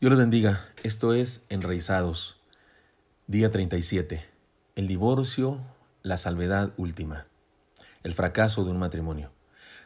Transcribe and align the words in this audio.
Dios 0.00 0.12
les 0.12 0.18
bendiga. 0.20 0.64
Esto 0.84 1.12
es 1.12 1.42
Enraizados, 1.48 2.36
día 3.26 3.50
37. 3.50 4.24
El 4.76 4.86
divorcio, 4.86 5.58
la 6.04 6.18
salvedad 6.18 6.72
última. 6.76 7.26
El 8.04 8.14
fracaso 8.14 8.62
de 8.62 8.70
un 8.70 8.78
matrimonio. 8.78 9.32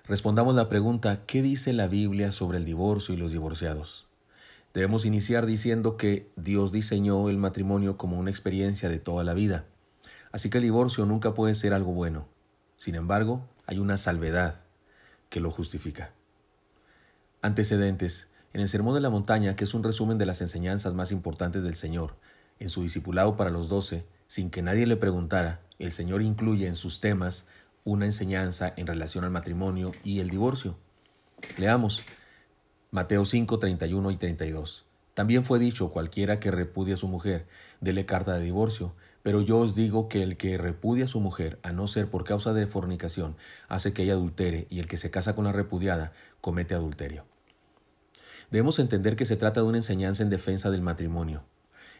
Respondamos 0.04 0.54
la 0.54 0.68
pregunta, 0.68 1.22
¿qué 1.24 1.40
dice 1.40 1.72
la 1.72 1.86
Biblia 1.86 2.30
sobre 2.30 2.58
el 2.58 2.66
divorcio 2.66 3.14
y 3.14 3.16
los 3.16 3.32
divorciados? 3.32 4.06
Debemos 4.74 5.06
iniciar 5.06 5.46
diciendo 5.46 5.96
que 5.96 6.30
Dios 6.36 6.72
diseñó 6.72 7.30
el 7.30 7.38
matrimonio 7.38 7.96
como 7.96 8.18
una 8.18 8.30
experiencia 8.30 8.90
de 8.90 8.98
toda 8.98 9.24
la 9.24 9.32
vida. 9.32 9.64
Así 10.30 10.50
que 10.50 10.58
el 10.58 10.64
divorcio 10.64 11.06
nunca 11.06 11.32
puede 11.32 11.54
ser 11.54 11.72
algo 11.72 11.92
bueno. 11.92 12.28
Sin 12.76 12.96
embargo, 12.96 13.48
hay 13.64 13.78
una 13.78 13.96
salvedad 13.96 14.60
que 15.30 15.40
lo 15.40 15.50
justifica. 15.50 16.12
Antecedentes. 17.40 18.28
En 18.52 18.60
el 18.60 18.68
Sermón 18.68 18.94
de 18.94 19.00
la 19.00 19.08
Montaña, 19.08 19.56
que 19.56 19.64
es 19.64 19.72
un 19.72 19.82
resumen 19.82 20.18
de 20.18 20.26
las 20.26 20.42
enseñanzas 20.42 20.92
más 20.92 21.10
importantes 21.10 21.62
del 21.62 21.74
Señor, 21.74 22.16
en 22.60 22.68
su 22.68 22.82
discipulado 22.82 23.34
para 23.34 23.48
los 23.48 23.70
doce, 23.70 24.04
sin 24.26 24.50
que 24.50 24.60
nadie 24.60 24.86
le 24.86 24.96
preguntara, 24.96 25.60
el 25.78 25.90
Señor 25.90 26.20
incluye 26.20 26.66
en 26.66 26.76
sus 26.76 27.00
temas 27.00 27.46
una 27.84 28.04
enseñanza 28.04 28.74
en 28.76 28.86
relación 28.86 29.24
al 29.24 29.30
matrimonio 29.30 29.92
y 30.04 30.20
el 30.20 30.28
divorcio. 30.28 30.76
Leamos 31.56 32.02
Mateo 32.90 33.24
5, 33.24 33.58
31 33.58 34.10
y 34.10 34.16
32. 34.16 34.84
También 35.14 35.44
fue 35.44 35.58
dicho, 35.58 35.90
cualquiera 35.90 36.38
que 36.38 36.50
repudie 36.50 36.92
a 36.94 36.98
su 36.98 37.08
mujer, 37.08 37.46
dele 37.80 38.04
carta 38.04 38.34
de 38.34 38.44
divorcio, 38.44 38.94
pero 39.22 39.40
yo 39.40 39.58
os 39.58 39.74
digo 39.74 40.10
que 40.10 40.22
el 40.22 40.36
que 40.36 40.58
repudia 40.58 41.04
a 41.04 41.08
su 41.08 41.20
mujer, 41.20 41.58
a 41.62 41.72
no 41.72 41.86
ser 41.86 42.10
por 42.10 42.24
causa 42.24 42.52
de 42.52 42.66
fornicación, 42.66 43.34
hace 43.68 43.94
que 43.94 44.02
ella 44.02 44.12
adultere, 44.12 44.66
y 44.68 44.78
el 44.78 44.88
que 44.88 44.98
se 44.98 45.10
casa 45.10 45.34
con 45.34 45.46
la 45.46 45.52
repudiada, 45.52 46.12
comete 46.42 46.74
adulterio. 46.74 47.31
Debemos 48.52 48.78
entender 48.78 49.16
que 49.16 49.24
se 49.24 49.36
trata 49.36 49.62
de 49.62 49.66
una 49.66 49.78
enseñanza 49.78 50.22
en 50.22 50.28
defensa 50.28 50.70
del 50.70 50.82
matrimonio. 50.82 51.42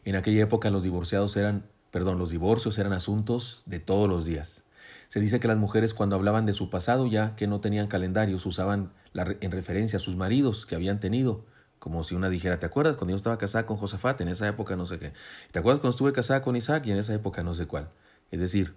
En 0.04 0.16
aquella 0.16 0.42
época 0.42 0.68
los 0.68 0.82
divorciados 0.82 1.34
eran, 1.38 1.64
perdón, 1.90 2.18
los 2.18 2.28
divorcios 2.28 2.76
eran 2.76 2.92
asuntos 2.92 3.62
de 3.64 3.80
todos 3.80 4.06
los 4.06 4.26
días. 4.26 4.64
Se 5.08 5.18
dice 5.18 5.40
que 5.40 5.48
las 5.48 5.56
mujeres 5.56 5.94
cuando 5.94 6.14
hablaban 6.14 6.44
de 6.44 6.52
su 6.52 6.68
pasado, 6.68 7.06
ya 7.06 7.34
que 7.36 7.46
no 7.46 7.62
tenían 7.62 7.86
calendarios, 7.86 8.44
usaban 8.44 8.92
en 9.14 9.50
referencia 9.50 9.96
a 9.96 10.00
sus 10.00 10.14
maridos 10.14 10.66
que 10.66 10.74
habían 10.74 11.00
tenido, 11.00 11.46
como 11.78 12.04
si 12.04 12.14
una 12.14 12.28
dijera, 12.28 12.60
¿te 12.60 12.66
acuerdas 12.66 12.98
cuando 12.98 13.12
yo 13.12 13.16
estaba 13.16 13.38
casada 13.38 13.64
con 13.64 13.78
Josafat? 13.78 14.20
En 14.20 14.28
esa 14.28 14.46
época 14.46 14.76
no 14.76 14.84
sé 14.84 14.98
qué. 14.98 15.14
¿Te 15.52 15.58
acuerdas 15.58 15.80
cuando 15.80 15.94
estuve 15.94 16.12
casada 16.12 16.42
con 16.42 16.54
Isaac? 16.54 16.86
Y 16.86 16.92
en 16.92 16.98
esa 16.98 17.14
época 17.14 17.42
no 17.42 17.54
sé 17.54 17.64
cuál. 17.64 17.88
Es 18.30 18.40
decir, 18.40 18.74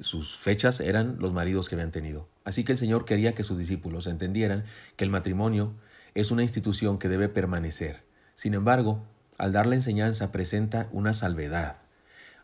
sus 0.00 0.36
fechas 0.36 0.80
eran 0.80 1.16
los 1.20 1.32
maridos 1.32 1.70
que 1.70 1.74
habían 1.74 1.90
tenido. 1.90 2.28
Así 2.44 2.64
que 2.64 2.72
el 2.72 2.78
Señor 2.78 3.06
quería 3.06 3.34
que 3.34 3.44
sus 3.44 3.56
discípulos 3.56 4.06
entendieran 4.06 4.64
que 4.96 5.04
el 5.04 5.10
matrimonio 5.10 5.72
es 6.16 6.30
una 6.30 6.42
institución 6.42 6.98
que 6.98 7.10
debe 7.10 7.28
permanecer. 7.28 8.02
Sin 8.36 8.54
embargo, 8.54 9.04
al 9.36 9.52
dar 9.52 9.66
la 9.66 9.74
enseñanza 9.74 10.32
presenta 10.32 10.88
una 10.90 11.12
salvedad. 11.12 11.76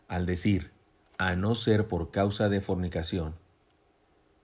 Al 0.07 0.27
decir, 0.27 0.69
a 1.17 1.35
no 1.35 1.55
ser 1.55 1.87
por 1.87 2.11
causa 2.11 2.49
de 2.49 2.61
fornicación, 2.61 3.33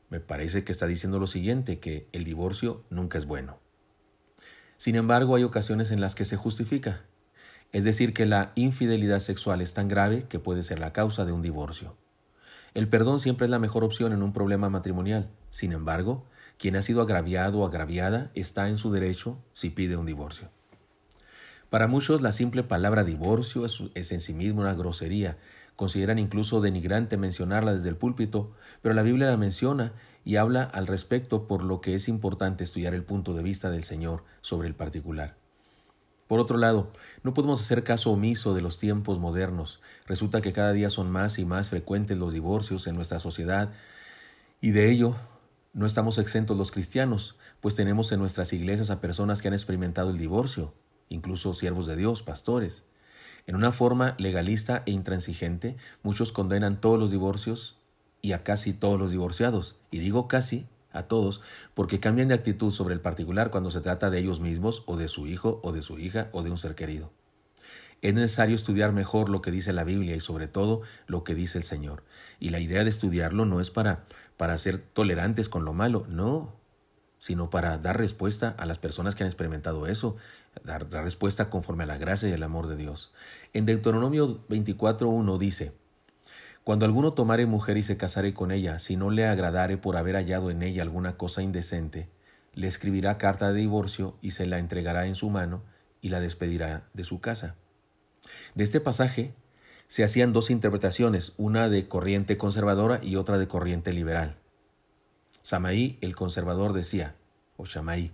me 0.09 0.19
parece 0.19 0.63
que 0.63 0.71
está 0.71 0.87
diciendo 0.87 1.19
lo 1.19 1.27
siguiente, 1.27 1.77
que 1.77 2.07
el 2.11 2.23
divorcio 2.23 2.83
nunca 2.89 3.19
es 3.19 3.27
bueno. 3.27 3.59
Sin 4.77 4.95
embargo, 4.95 5.35
hay 5.35 5.43
ocasiones 5.43 5.91
en 5.91 6.01
las 6.01 6.15
que 6.15 6.25
se 6.25 6.35
justifica, 6.35 7.03
es 7.71 7.83
decir, 7.83 8.15
que 8.15 8.25
la 8.25 8.51
infidelidad 8.55 9.19
sexual 9.19 9.61
es 9.61 9.75
tan 9.75 9.87
grave 9.87 10.25
que 10.27 10.39
puede 10.39 10.63
ser 10.63 10.79
la 10.79 10.91
causa 10.91 11.25
de 11.25 11.33
un 11.33 11.43
divorcio. 11.43 11.95
El 12.73 12.87
perdón 12.87 13.19
siempre 13.19 13.45
es 13.45 13.51
la 13.51 13.59
mejor 13.59 13.83
opción 13.83 14.11
en 14.11 14.23
un 14.23 14.33
problema 14.33 14.71
matrimonial. 14.71 15.29
Sin 15.51 15.71
embargo, 15.71 16.25
quien 16.59 16.75
ha 16.75 16.81
sido 16.81 17.01
agraviado 17.01 17.59
o 17.59 17.65
agraviada 17.65 18.29
está 18.35 18.67
en 18.67 18.77
su 18.77 18.91
derecho 18.91 19.37
si 19.53 19.69
pide 19.69 19.95
un 19.95 20.05
divorcio. 20.05 20.49
Para 21.69 21.87
muchos 21.87 22.21
la 22.21 22.33
simple 22.33 22.63
palabra 22.63 23.05
divorcio 23.05 23.65
es, 23.65 24.11
en 24.11 24.19
sí 24.19 24.33
misma 24.33 24.61
una 24.61 24.73
grosería. 24.73 25.37
Consideran 25.77 26.19
incluso 26.19 26.59
denigrante 26.59 27.15
mencionarla 27.15 27.73
desde 27.73 27.87
el 27.87 27.95
púlpito, 27.95 28.51
pero 28.81 28.93
la 28.93 29.03
Biblia 29.03 29.29
la 29.29 29.37
menciona 29.37 29.93
y 30.25 30.35
habla 30.35 30.63
al 30.63 30.87
respecto 30.87 31.47
por 31.47 31.63
lo 31.63 31.79
que 31.79 31.95
es 31.95 32.09
importante 32.09 32.65
estudiar 32.65 32.93
el 32.93 33.03
punto 33.03 33.33
de 33.33 33.43
vista 33.43 33.69
del 33.69 33.83
Señor 33.83 34.25
sobre 34.41 34.67
el 34.67 34.75
particular. 34.75 35.37
Por 36.27 36.41
otro 36.41 36.57
lado, 36.57 36.91
no 37.23 37.33
podemos 37.33 37.61
hacer 37.61 37.83
caso 37.85 38.11
omiso 38.11 38.53
de 38.53 38.61
los 38.61 38.77
tiempos 38.79 39.17
modernos. 39.17 39.79
Resulta 40.07 40.41
que 40.41 40.51
cada 40.51 40.73
día 40.73 40.89
son 40.89 41.09
más 41.09 41.39
y 41.39 41.45
más 41.45 41.69
frecuentes 41.69 42.17
los 42.17 42.33
divorcios 42.33 42.85
en 42.87 42.95
nuestra 42.95 43.19
sociedad 43.19 43.71
y 44.59 44.71
de 44.71 44.91
ello 44.91 45.15
no 45.79 45.85
estamos 45.85 46.17
exentos 46.17 46.57
los 46.57 46.73
cristianos, 46.73 47.37
pues 47.61 47.73
tenemos 47.73 48.11
en 48.11 48.19
nuestras 48.19 48.51
iglesias 48.51 48.89
a 48.89 48.99
personas 48.99 49.41
que 49.41 49.47
han 49.47 49.53
experimentado 49.53 50.09
el 50.09 50.17
divorcio, 50.17 50.73
incluso 51.07 51.53
siervos 51.53 51.87
de 51.87 51.95
Dios, 51.95 52.21
pastores. 52.21 52.83
En 53.47 53.55
una 53.55 53.71
forma 53.71 54.13
legalista 54.17 54.83
e 54.85 54.91
intransigente, 54.91 55.77
muchos 56.03 56.33
condenan 56.33 56.81
todos 56.81 56.99
los 56.99 57.11
divorcios 57.11 57.79
y 58.21 58.33
a 58.33 58.43
casi 58.43 58.73
todos 58.73 58.99
los 58.99 59.11
divorciados. 59.11 59.79
Y 59.89 59.99
digo 59.99 60.27
casi 60.27 60.67
a 60.91 61.03
todos 61.03 61.39
porque 61.75 62.01
cambian 62.01 62.27
de 62.27 62.35
actitud 62.35 62.73
sobre 62.73 62.93
el 62.93 62.99
particular 62.99 63.49
cuando 63.49 63.71
se 63.71 63.79
trata 63.79 64.09
de 64.09 64.19
ellos 64.19 64.41
mismos 64.41 64.83
o 64.85 64.97
de 64.97 65.07
su 65.07 65.27
hijo 65.27 65.61
o 65.63 65.71
de 65.71 65.81
su 65.81 65.97
hija 65.97 66.27
o 66.33 66.43
de 66.43 66.51
un 66.51 66.57
ser 66.57 66.75
querido. 66.75 67.13
Es 68.01 68.13
necesario 68.13 68.55
estudiar 68.55 68.93
mejor 68.93 69.29
lo 69.29 69.41
que 69.41 69.51
dice 69.51 69.73
la 69.73 69.83
Biblia 69.83 70.15
y 70.15 70.19
sobre 70.21 70.47
todo 70.47 70.81
lo 71.07 71.23
que 71.23 71.35
dice 71.35 71.57
el 71.57 71.65
Señor. 71.65 72.03
Y 72.39 72.49
la 72.49 72.59
idea 72.59 72.83
de 72.83 72.89
estudiarlo 72.89 73.45
no 73.45 73.59
es 73.59 73.71
para, 73.71 74.05
para 74.37 74.57
ser 74.57 74.77
tolerantes 74.77 75.49
con 75.49 75.65
lo 75.65 75.73
malo, 75.73 76.05
no, 76.07 76.53
sino 77.17 77.49
para 77.49 77.77
dar 77.77 77.97
respuesta 77.97 78.55
a 78.57 78.65
las 78.65 78.79
personas 78.79 79.13
que 79.13 79.23
han 79.23 79.27
experimentado 79.27 79.85
eso, 79.87 80.15
dar, 80.63 80.89
dar 80.89 81.03
respuesta 81.03 81.49
conforme 81.49 81.83
a 81.83 81.87
la 81.87 81.97
gracia 81.97 82.29
y 82.29 82.31
el 82.31 82.43
amor 82.43 82.67
de 82.67 82.77
Dios. 82.77 83.11
En 83.53 83.65
Deuteronomio 83.65 84.47
24.1 84.47 85.37
dice, 85.37 85.73
Cuando 86.63 86.85
alguno 86.85 87.11
tomare 87.11 87.45
mujer 87.45 87.75
y 87.75 87.83
se 87.83 87.97
casare 87.97 88.33
con 88.33 88.51
ella, 88.51 88.79
si 88.79 88.95
no 88.95 89.09
le 89.09 89.27
agradare 89.27 89.77
por 89.77 89.97
haber 89.97 90.15
hallado 90.15 90.49
en 90.49 90.63
ella 90.63 90.83
alguna 90.83 91.17
cosa 91.17 91.41
indecente, 91.41 92.07
le 92.53 92.67
escribirá 92.67 93.17
carta 93.17 93.51
de 93.51 93.59
divorcio 93.59 94.17
y 94.21 94.31
se 94.31 94.45
la 94.45 94.57
entregará 94.57 95.05
en 95.05 95.15
su 95.15 95.29
mano 95.29 95.63
y 96.01 96.09
la 96.09 96.21
despedirá 96.21 96.87
de 96.93 97.03
su 97.03 97.19
casa. 97.19 97.55
De 98.55 98.63
este 98.63 98.79
pasaje 98.79 99.33
se 99.87 100.03
hacían 100.03 100.33
dos 100.33 100.51
interpretaciones, 100.51 101.33
una 101.37 101.67
de 101.67 101.87
corriente 101.87 102.37
conservadora 102.37 102.99
y 103.01 103.15
otra 103.15 103.37
de 103.39 103.47
corriente 103.47 103.91
liberal. 103.91 104.35
Samaí, 105.41 105.97
el 106.01 106.15
conservador, 106.15 106.73
decía, 106.73 107.15
o 107.57 107.65
Shamaí, 107.65 108.11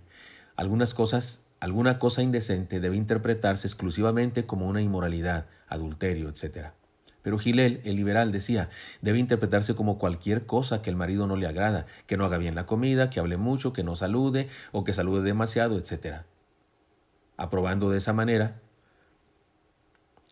algunas 0.56 0.94
cosas, 0.94 1.40
alguna 1.60 1.98
cosa 1.98 2.22
indecente 2.22 2.80
debe 2.80 2.96
interpretarse 2.96 3.66
exclusivamente 3.66 4.46
como 4.46 4.66
una 4.66 4.80
inmoralidad, 4.80 5.46
adulterio, 5.68 6.30
etc. 6.30 6.68
Pero 7.20 7.38
Gilel, 7.38 7.82
el 7.84 7.96
liberal, 7.96 8.32
decía, 8.32 8.70
debe 9.02 9.18
interpretarse 9.18 9.74
como 9.74 9.98
cualquier 9.98 10.46
cosa 10.46 10.80
que 10.80 10.88
el 10.88 10.96
marido 10.96 11.26
no 11.26 11.36
le 11.36 11.46
agrada, 11.46 11.86
que 12.06 12.16
no 12.16 12.24
haga 12.24 12.38
bien 12.38 12.54
la 12.54 12.64
comida, 12.64 13.10
que 13.10 13.20
hable 13.20 13.36
mucho, 13.36 13.74
que 13.74 13.84
no 13.84 13.96
salude 13.96 14.48
o 14.72 14.82
que 14.82 14.94
salude 14.94 15.22
demasiado, 15.22 15.76
etc. 15.76 16.22
Aprobando 17.36 17.90
de 17.90 17.98
esa 17.98 18.14
manera 18.14 18.62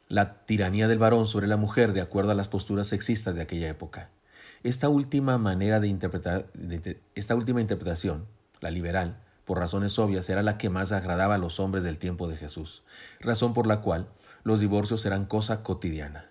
la 0.08 0.44
tiranía 0.46 0.88
del 0.88 0.98
varón 0.98 1.26
sobre 1.26 1.46
la 1.46 1.56
mujer 1.56 1.92
de 1.92 2.00
acuerdo 2.00 2.32
a 2.32 2.34
las 2.34 2.48
posturas 2.48 2.88
sexistas 2.88 3.34
de 3.34 3.42
aquella 3.42 3.68
época. 3.68 4.10
Esta 4.62 4.88
última 4.88 5.38
manera 5.38 5.80
de 5.80 5.88
interpretar, 5.88 6.46
esta 7.14 7.34
última 7.34 7.60
interpretación, 7.60 8.26
la 8.60 8.70
liberal, 8.70 9.18
por 9.44 9.58
razones 9.58 9.98
obvias, 9.98 10.28
era 10.30 10.42
la 10.42 10.56
que 10.56 10.70
más 10.70 10.92
agradaba 10.92 11.34
a 11.34 11.38
los 11.38 11.60
hombres 11.60 11.84
del 11.84 11.98
tiempo 11.98 12.28
de 12.28 12.36
Jesús, 12.36 12.82
razón 13.20 13.52
por 13.52 13.66
la 13.66 13.80
cual 13.80 14.08
los 14.42 14.60
divorcios 14.60 15.04
eran 15.04 15.26
cosa 15.26 15.62
cotidiana. 15.62 16.30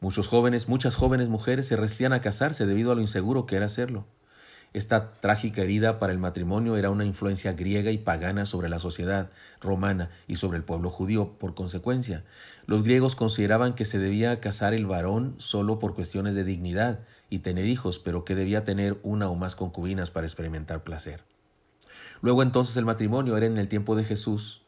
Muchos 0.00 0.26
jóvenes, 0.26 0.68
muchas 0.68 0.96
jóvenes 0.96 1.28
mujeres 1.28 1.68
se 1.68 1.76
resistían 1.76 2.12
a 2.12 2.20
casarse 2.20 2.66
debido 2.66 2.90
a 2.90 2.94
lo 2.96 3.00
inseguro 3.00 3.46
que 3.46 3.56
era 3.56 3.66
hacerlo. 3.66 4.06
Esta 4.74 5.12
trágica 5.20 5.62
herida 5.62 5.98
para 5.98 6.12
el 6.12 6.18
matrimonio 6.18 6.76
era 6.76 6.88
una 6.88 7.04
influencia 7.04 7.52
griega 7.52 7.90
y 7.90 7.98
pagana 7.98 8.46
sobre 8.46 8.70
la 8.70 8.78
sociedad 8.78 9.30
romana 9.60 10.08
y 10.26 10.36
sobre 10.36 10.56
el 10.56 10.64
pueblo 10.64 10.88
judío. 10.88 11.36
Por 11.38 11.54
consecuencia, 11.54 12.24
los 12.66 12.82
griegos 12.82 13.14
consideraban 13.14 13.74
que 13.74 13.84
se 13.84 13.98
debía 13.98 14.40
casar 14.40 14.72
el 14.72 14.86
varón 14.86 15.34
solo 15.36 15.78
por 15.78 15.94
cuestiones 15.94 16.34
de 16.34 16.44
dignidad 16.44 17.00
y 17.28 17.40
tener 17.40 17.66
hijos, 17.66 17.98
pero 17.98 18.24
que 18.24 18.34
debía 18.34 18.64
tener 18.64 18.98
una 19.02 19.28
o 19.28 19.34
más 19.34 19.56
concubinas 19.56 20.10
para 20.10 20.26
experimentar 20.26 20.84
placer. 20.84 21.22
Luego 22.22 22.42
entonces 22.42 22.74
el 22.78 22.86
matrimonio 22.86 23.36
era 23.36 23.46
en 23.46 23.58
el 23.58 23.68
tiempo 23.68 23.94
de 23.94 24.04
Jesús. 24.04 24.62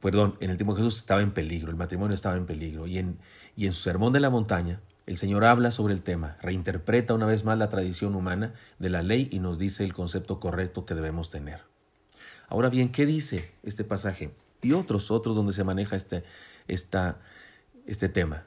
Perdón, 0.00 0.36
en 0.40 0.50
el 0.50 0.58
tiempo 0.58 0.74
de 0.74 0.82
Jesús 0.82 0.98
estaba 0.98 1.22
en 1.22 1.32
peligro, 1.32 1.70
el 1.70 1.76
matrimonio 1.76 2.14
estaba 2.14 2.36
en 2.36 2.44
peligro. 2.44 2.86
Y 2.86 2.98
en, 2.98 3.18
y 3.56 3.66
en 3.66 3.72
su 3.72 3.80
sermón 3.80 4.12
de 4.12 4.20
la 4.20 4.28
montaña, 4.28 4.80
el 5.08 5.16
Señor 5.16 5.46
habla 5.46 5.70
sobre 5.70 5.94
el 5.94 6.02
tema, 6.02 6.36
reinterpreta 6.42 7.14
una 7.14 7.24
vez 7.24 7.42
más 7.42 7.56
la 7.56 7.70
tradición 7.70 8.14
humana 8.14 8.52
de 8.78 8.90
la 8.90 9.02
ley 9.02 9.26
y 9.32 9.38
nos 9.38 9.58
dice 9.58 9.82
el 9.82 9.94
concepto 9.94 10.38
correcto 10.38 10.84
que 10.84 10.94
debemos 10.94 11.30
tener. 11.30 11.62
Ahora 12.46 12.68
bien, 12.68 12.92
¿qué 12.92 13.06
dice 13.06 13.50
este 13.62 13.84
pasaje? 13.84 14.34
Y 14.60 14.74
otros, 14.74 15.10
otros 15.10 15.34
donde 15.34 15.54
se 15.54 15.64
maneja 15.64 15.96
este, 15.96 16.24
esta, 16.66 17.20
este 17.86 18.10
tema. 18.10 18.44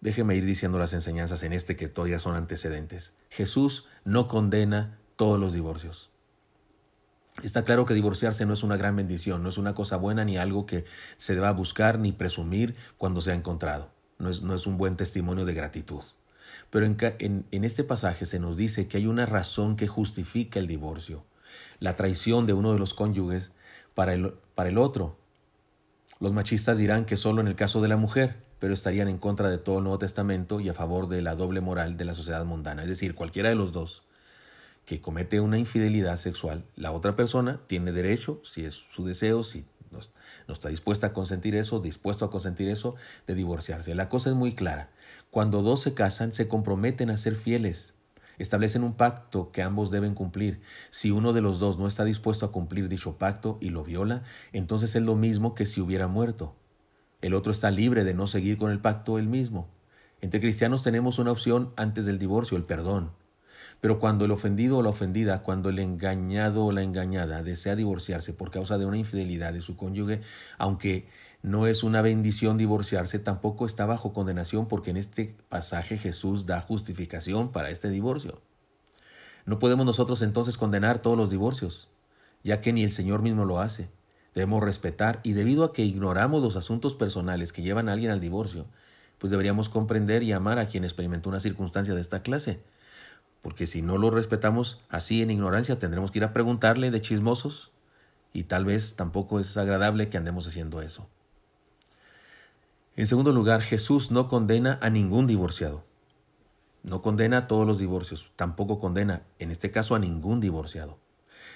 Déjeme 0.00 0.34
ir 0.34 0.44
diciendo 0.44 0.76
las 0.76 0.92
enseñanzas 0.92 1.44
en 1.44 1.52
este 1.52 1.76
que 1.76 1.86
todavía 1.86 2.18
son 2.18 2.34
antecedentes. 2.34 3.14
Jesús 3.30 3.86
no 4.04 4.26
condena 4.26 4.98
todos 5.14 5.38
los 5.38 5.52
divorcios. 5.52 6.10
Está 7.44 7.62
claro 7.62 7.86
que 7.86 7.94
divorciarse 7.94 8.44
no 8.44 8.54
es 8.54 8.64
una 8.64 8.76
gran 8.76 8.96
bendición, 8.96 9.40
no 9.40 9.50
es 9.50 9.56
una 9.56 9.76
cosa 9.76 9.98
buena 9.98 10.24
ni 10.24 10.36
algo 10.36 10.66
que 10.66 10.84
se 11.16 11.36
deba 11.36 11.52
buscar 11.52 12.00
ni 12.00 12.10
presumir 12.10 12.74
cuando 12.98 13.20
se 13.20 13.30
ha 13.30 13.34
encontrado. 13.34 13.94
No 14.18 14.30
es, 14.30 14.42
no 14.42 14.54
es 14.54 14.66
un 14.66 14.78
buen 14.78 14.96
testimonio 14.96 15.44
de 15.44 15.54
gratitud. 15.54 16.02
Pero 16.70 16.86
en, 16.86 17.46
en, 17.50 17.64
este 17.64 17.84
pasaje 17.84 18.26
se 18.26 18.40
nos 18.40 18.56
dice 18.56 18.88
que 18.88 18.96
hay 18.96 19.06
una 19.06 19.26
razón 19.26 19.76
que 19.76 19.86
justifica 19.86 20.58
el 20.58 20.66
divorcio, 20.66 21.24
la 21.80 21.94
traición 21.94 22.46
de 22.46 22.52
uno 22.52 22.72
de 22.72 22.78
los 22.78 22.94
cónyuges 22.94 23.52
para 23.94 24.14
el, 24.14 24.34
para 24.54 24.70
el 24.70 24.78
otro. 24.78 25.16
Los 26.18 26.32
machistas 26.32 26.78
dirán 26.78 27.04
que 27.04 27.16
solo 27.16 27.40
en 27.40 27.48
el 27.48 27.56
caso 27.56 27.82
de 27.82 27.88
la 27.88 27.96
mujer, 27.96 28.36
pero 28.58 28.74
estarían 28.74 29.08
en 29.08 29.18
contra 29.18 29.50
de 29.50 29.58
todo 29.58 29.78
el 29.78 29.84
Nuevo 29.84 29.98
Testamento 29.98 30.60
y 30.60 30.68
a 30.68 30.74
favor 30.74 31.08
de 31.08 31.22
la 31.22 31.34
doble 31.34 31.60
moral 31.60 31.96
de 31.96 32.04
la 32.04 32.14
sociedad 32.14 32.44
mundana, 32.44 32.82
es 32.82 32.88
decir, 32.88 33.14
cualquiera 33.14 33.50
de 33.50 33.54
los 33.54 33.72
dos 33.72 34.02
que 34.86 35.00
comete 35.00 35.40
una 35.40 35.58
infidelidad 35.58 36.16
sexual, 36.16 36.64
la 36.76 36.92
otra 36.92 37.16
persona 37.16 37.60
tiene 37.66 37.90
derecho, 37.92 38.40
si 38.44 38.64
es 38.64 38.74
su 38.94 39.04
deseo, 39.04 39.42
si 39.42 39.64
no, 39.90 40.52
está 40.52 40.68
dispuesta 40.68 41.08
a 41.08 41.12
consentir 41.12 41.54
eso, 41.54 41.80
dispuesto 41.80 42.24
a 42.24 42.30
consentir 42.30 42.68
eso, 42.68 42.96
de 43.26 43.34
divorciarse. 43.34 43.94
La 43.94 44.08
cosa 44.08 44.30
es 44.30 44.36
muy 44.36 44.54
clara. 44.54 44.90
Cuando 45.30 45.62
dos 45.62 45.80
se 45.80 45.94
casan, 45.94 46.32
se 46.32 46.48
comprometen 46.48 47.10
a 47.10 47.16
ser 47.16 47.36
fieles. 47.36 47.94
Establecen 48.38 48.84
un 48.84 48.94
pacto 48.94 49.50
que 49.50 49.62
ambos 49.62 49.90
deben 49.90 50.14
cumplir. 50.14 50.60
Si 50.90 51.10
uno 51.10 51.32
de 51.32 51.40
los 51.40 51.58
dos 51.58 51.78
no 51.78 51.86
está 51.86 52.04
dispuesto 52.04 52.44
a 52.46 52.52
cumplir 52.52 52.88
dicho 52.88 53.16
pacto 53.16 53.58
y 53.60 53.70
lo 53.70 53.82
viola, 53.82 54.24
entonces 54.52 54.94
es 54.94 55.02
lo 55.02 55.14
mismo 55.16 55.54
que 55.54 55.64
si 55.64 55.80
hubiera 55.80 56.06
muerto. 56.06 56.54
El 57.22 57.34
otro 57.34 57.50
está 57.50 57.70
libre 57.70 58.04
de 58.04 58.14
no 58.14 58.26
seguir 58.26 58.58
con 58.58 58.70
el 58.70 58.80
pacto 58.80 59.18
él 59.18 59.26
mismo. 59.26 59.68
Entre 60.20 60.40
cristianos 60.40 60.82
tenemos 60.82 61.18
una 61.18 61.32
opción 61.32 61.72
antes 61.76 62.04
del 62.04 62.18
divorcio, 62.18 62.56
el 62.56 62.64
perdón. 62.64 63.12
Pero 63.80 63.98
cuando 63.98 64.24
el 64.24 64.30
ofendido 64.30 64.78
o 64.78 64.82
la 64.82 64.88
ofendida, 64.88 65.42
cuando 65.42 65.68
el 65.68 65.78
engañado 65.78 66.64
o 66.64 66.72
la 66.72 66.82
engañada 66.82 67.42
desea 67.42 67.76
divorciarse 67.76 68.32
por 68.32 68.50
causa 68.50 68.78
de 68.78 68.86
una 68.86 68.96
infidelidad 68.96 69.52
de 69.52 69.60
su 69.60 69.76
cónyuge, 69.76 70.22
aunque 70.58 71.08
no 71.42 71.66
es 71.66 71.82
una 71.82 72.02
bendición 72.02 72.56
divorciarse, 72.56 73.18
tampoco 73.18 73.66
está 73.66 73.86
bajo 73.86 74.12
condenación 74.12 74.66
porque 74.66 74.90
en 74.90 74.96
este 74.96 75.36
pasaje 75.48 75.98
Jesús 75.98 76.46
da 76.46 76.60
justificación 76.60 77.52
para 77.52 77.70
este 77.70 77.90
divorcio. 77.90 78.40
No 79.44 79.58
podemos 79.58 79.86
nosotros 79.86 80.22
entonces 80.22 80.56
condenar 80.56 80.98
todos 80.98 81.16
los 81.16 81.30
divorcios, 81.30 81.88
ya 82.42 82.60
que 82.60 82.72
ni 82.72 82.82
el 82.82 82.90
Señor 82.90 83.22
mismo 83.22 83.44
lo 83.44 83.60
hace. 83.60 83.88
Debemos 84.34 84.62
respetar 84.62 85.20
y 85.22 85.34
debido 85.34 85.64
a 85.64 85.72
que 85.72 85.84
ignoramos 85.84 86.42
los 86.42 86.56
asuntos 86.56 86.94
personales 86.94 87.52
que 87.52 87.62
llevan 87.62 87.88
a 87.88 87.92
alguien 87.92 88.10
al 88.10 88.20
divorcio, 88.20 88.66
pues 89.18 89.30
deberíamos 89.30 89.68
comprender 89.68 90.22
y 90.22 90.32
amar 90.32 90.58
a 90.58 90.66
quien 90.66 90.84
experimentó 90.84 91.28
una 91.28 91.40
circunstancia 91.40 91.94
de 91.94 92.00
esta 92.00 92.22
clase 92.22 92.60
porque 93.46 93.68
si 93.68 93.80
no 93.80 93.96
lo 93.96 94.10
respetamos 94.10 94.80
así 94.88 95.22
en 95.22 95.30
ignorancia, 95.30 95.78
tendremos 95.78 96.10
que 96.10 96.18
ir 96.18 96.24
a 96.24 96.32
preguntarle 96.32 96.90
de 96.90 97.00
chismosos 97.00 97.70
y 98.32 98.42
tal 98.42 98.64
vez 98.64 98.96
tampoco 98.96 99.38
es 99.38 99.56
agradable 99.56 100.08
que 100.08 100.16
andemos 100.16 100.48
haciendo 100.48 100.82
eso. 100.82 101.08
En 102.96 103.06
segundo 103.06 103.30
lugar, 103.30 103.62
Jesús 103.62 104.10
no 104.10 104.26
condena 104.26 104.80
a 104.82 104.90
ningún 104.90 105.28
divorciado. 105.28 105.84
No 106.82 107.02
condena 107.02 107.38
a 107.38 107.46
todos 107.46 107.64
los 107.64 107.78
divorcios, 107.78 108.32
tampoco 108.34 108.80
condena, 108.80 109.22
en 109.38 109.52
este 109.52 109.70
caso, 109.70 109.94
a 109.94 110.00
ningún 110.00 110.40
divorciado. 110.40 110.98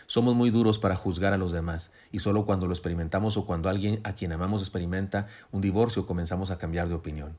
Somos 0.06 0.36
muy 0.36 0.50
duros 0.50 0.78
para 0.78 0.94
juzgar 0.94 1.32
a 1.32 1.38
los 1.38 1.50
demás 1.50 1.90
y 2.12 2.20
solo 2.20 2.46
cuando 2.46 2.68
lo 2.68 2.72
experimentamos 2.72 3.36
o 3.36 3.46
cuando 3.46 3.68
alguien 3.68 3.98
a 4.04 4.12
quien 4.12 4.30
amamos 4.30 4.62
experimenta 4.62 5.26
un 5.50 5.60
divorcio 5.60 6.06
comenzamos 6.06 6.52
a 6.52 6.58
cambiar 6.58 6.88
de 6.88 6.94
opinión. 6.94 7.36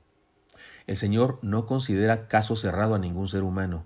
El 0.88 0.98
Señor 0.98 1.40
no 1.42 1.66
considera 1.66 2.28
caso 2.28 2.58
cerrado 2.58 2.96
a 2.96 3.00
ningún 3.00 3.30
ser 3.30 3.44
humano. 3.44 3.86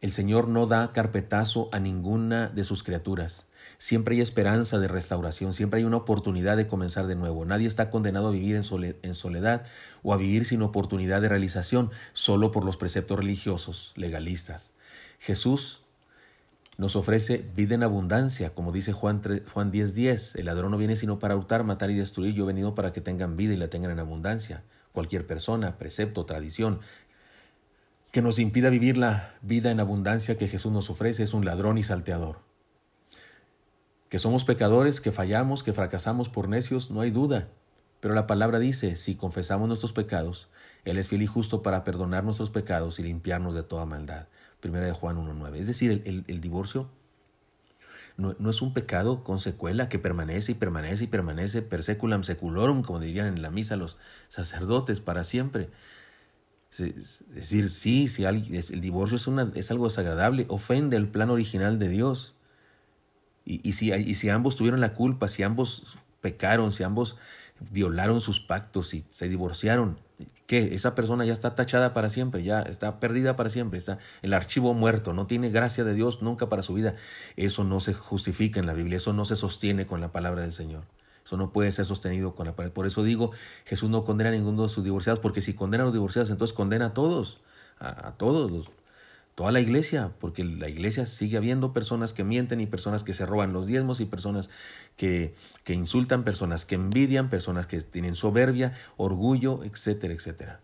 El 0.00 0.12
Señor 0.12 0.48
no 0.48 0.66
da 0.66 0.92
carpetazo 0.92 1.68
a 1.72 1.78
ninguna 1.78 2.48
de 2.48 2.64
sus 2.64 2.82
criaturas. 2.82 3.46
Siempre 3.76 4.14
hay 4.14 4.22
esperanza 4.22 4.78
de 4.78 4.88
restauración, 4.88 5.52
siempre 5.52 5.80
hay 5.80 5.84
una 5.84 5.98
oportunidad 5.98 6.56
de 6.56 6.66
comenzar 6.66 7.06
de 7.06 7.16
nuevo. 7.16 7.44
Nadie 7.44 7.66
está 7.66 7.90
condenado 7.90 8.28
a 8.28 8.30
vivir 8.30 8.56
en 8.56 9.14
soledad 9.14 9.64
o 10.02 10.14
a 10.14 10.16
vivir 10.16 10.46
sin 10.46 10.62
oportunidad 10.62 11.20
de 11.20 11.28
realización 11.28 11.90
solo 12.14 12.50
por 12.50 12.64
los 12.64 12.78
preceptos 12.78 13.18
religiosos, 13.18 13.92
legalistas. 13.94 14.72
Jesús 15.18 15.82
nos 16.78 16.96
ofrece 16.96 17.44
vida 17.54 17.74
en 17.74 17.82
abundancia, 17.82 18.54
como 18.54 18.72
dice 18.72 18.94
Juan, 18.94 19.20
Juan 19.52 19.70
10:10. 19.70 20.34
El 20.36 20.46
ladrón 20.46 20.70
no 20.70 20.78
viene 20.78 20.96
sino 20.96 21.18
para 21.18 21.36
hurtar, 21.36 21.62
matar 21.62 21.90
y 21.90 21.94
destruir. 21.94 22.32
Yo 22.32 22.44
he 22.44 22.46
venido 22.46 22.74
para 22.74 22.94
que 22.94 23.02
tengan 23.02 23.36
vida 23.36 23.52
y 23.52 23.58
la 23.58 23.68
tengan 23.68 23.90
en 23.90 23.98
abundancia. 23.98 24.62
Cualquier 24.92 25.26
persona, 25.26 25.76
precepto, 25.76 26.24
tradición 26.24 26.80
que 28.10 28.22
nos 28.22 28.38
impida 28.38 28.70
vivir 28.70 28.96
la 28.96 29.34
vida 29.40 29.70
en 29.70 29.80
abundancia 29.80 30.36
que 30.36 30.48
Jesús 30.48 30.72
nos 30.72 30.90
ofrece 30.90 31.22
es 31.22 31.32
un 31.32 31.44
ladrón 31.44 31.78
y 31.78 31.82
salteador. 31.82 32.40
Que 34.08 34.18
somos 34.18 34.44
pecadores, 34.44 35.00
que 35.00 35.12
fallamos, 35.12 35.62
que 35.62 35.72
fracasamos 35.72 36.28
por 36.28 36.48
necios, 36.48 36.90
no 36.90 37.00
hay 37.00 37.10
duda. 37.10 37.48
Pero 38.00 38.14
la 38.14 38.26
palabra 38.26 38.58
dice, 38.58 38.96
si 38.96 39.14
confesamos 39.14 39.68
nuestros 39.68 39.92
pecados, 39.92 40.48
Él 40.84 40.98
es 40.98 41.06
fiel 41.06 41.22
y 41.22 41.26
justo 41.26 41.62
para 41.62 41.84
perdonar 41.84 42.24
nuestros 42.24 42.50
pecados 42.50 42.98
y 42.98 43.04
limpiarnos 43.04 43.54
de 43.54 43.62
toda 43.62 43.86
maldad. 43.86 44.26
Primera 44.58 44.86
de 44.86 44.92
Juan 44.92 45.16
1.9. 45.16 45.56
Es 45.56 45.66
decir, 45.68 46.02
el, 46.04 46.40
divorcio 46.40 46.90
no, 48.16 48.34
no, 48.38 48.50
es 48.50 48.60
un 48.62 48.74
pecado 48.74 49.22
con 49.22 49.38
secuela 49.38 49.88
que 49.88 49.98
permanece 49.98 50.52
y 50.52 50.54
permanece 50.56 51.04
y 51.04 51.06
permanece 51.06 51.62
per 51.62 51.82
seculam 51.82 52.24
seculorum, 52.24 52.82
como 52.82 52.98
dirían 52.98 53.28
en 53.28 53.42
la 53.42 53.50
misa 53.50 53.76
los 53.76 53.96
sacerdotes, 54.28 55.00
para 55.00 55.22
siempre. 55.22 55.70
Es 56.70 57.24
decir, 57.28 57.68
sí, 57.68 58.08
si 58.08 58.24
el 58.24 58.80
divorcio 58.80 59.16
es, 59.16 59.26
una, 59.26 59.50
es 59.54 59.70
algo 59.70 59.86
desagradable, 59.86 60.46
ofende 60.48 60.96
el 60.96 61.08
plan 61.08 61.30
original 61.30 61.78
de 61.78 61.88
Dios. 61.88 62.36
Y, 63.44 63.68
y, 63.68 63.72
si, 63.72 63.92
y 63.92 64.14
si 64.14 64.28
ambos 64.28 64.56
tuvieron 64.56 64.80
la 64.80 64.94
culpa, 64.94 65.28
si 65.28 65.42
ambos 65.42 65.96
pecaron, 66.20 66.72
si 66.72 66.84
ambos 66.84 67.16
violaron 67.70 68.20
sus 68.20 68.40
pactos 68.40 68.94
y 68.94 69.04
se 69.08 69.28
divorciaron, 69.28 69.98
¿qué? 70.46 70.74
Esa 70.74 70.94
persona 70.94 71.24
ya 71.24 71.32
está 71.32 71.54
tachada 71.54 71.92
para 71.92 72.08
siempre, 72.08 72.42
ya 72.42 72.62
está 72.62 73.00
perdida 73.00 73.36
para 73.36 73.50
siempre, 73.50 73.78
está 73.78 73.98
el 74.22 74.32
archivo 74.32 74.72
muerto, 74.72 75.12
no 75.12 75.26
tiene 75.26 75.50
gracia 75.50 75.84
de 75.84 75.94
Dios 75.94 76.22
nunca 76.22 76.48
para 76.48 76.62
su 76.62 76.74
vida. 76.74 76.94
Eso 77.36 77.64
no 77.64 77.80
se 77.80 77.94
justifica 77.94 78.60
en 78.60 78.66
la 78.66 78.72
Biblia, 78.74 78.96
eso 78.96 79.12
no 79.12 79.24
se 79.24 79.36
sostiene 79.36 79.86
con 79.86 80.00
la 80.00 80.12
palabra 80.12 80.42
del 80.42 80.52
Señor. 80.52 80.84
Eso 81.30 81.36
no 81.36 81.52
puede 81.52 81.70
ser 81.70 81.86
sostenido 81.86 82.34
con 82.34 82.46
la 82.46 82.56
pared. 82.56 82.72
Por 82.72 82.86
eso 82.86 83.04
digo, 83.04 83.30
Jesús 83.64 83.88
no 83.88 84.04
condena 84.04 84.30
a 84.30 84.32
ninguno 84.32 84.64
de 84.64 84.68
sus 84.68 84.82
divorciados, 84.82 85.20
porque 85.20 85.42
si 85.42 85.54
condena 85.54 85.84
a 85.84 85.86
los 85.86 85.92
divorciados, 85.92 86.28
entonces 86.28 86.52
condena 86.52 86.86
a 86.86 86.92
todos, 86.92 87.40
a, 87.78 88.14
todos, 88.16 88.68
toda 89.36 89.52
la 89.52 89.60
iglesia, 89.60 90.10
porque 90.18 90.42
la 90.42 90.68
iglesia 90.68 91.06
sigue 91.06 91.36
habiendo 91.36 91.72
personas 91.72 92.12
que 92.12 92.24
mienten 92.24 92.60
y 92.60 92.66
personas 92.66 93.04
que 93.04 93.14
se 93.14 93.26
roban 93.26 93.52
los 93.52 93.68
diezmos 93.68 94.00
y 94.00 94.06
personas 94.06 94.50
que, 94.96 95.36
que 95.62 95.72
insultan, 95.72 96.24
personas 96.24 96.64
que 96.64 96.74
envidian, 96.74 97.28
personas 97.28 97.68
que 97.68 97.80
tienen 97.80 98.16
soberbia, 98.16 98.74
orgullo, 98.96 99.62
etcétera, 99.62 100.12
etcétera. 100.14 100.60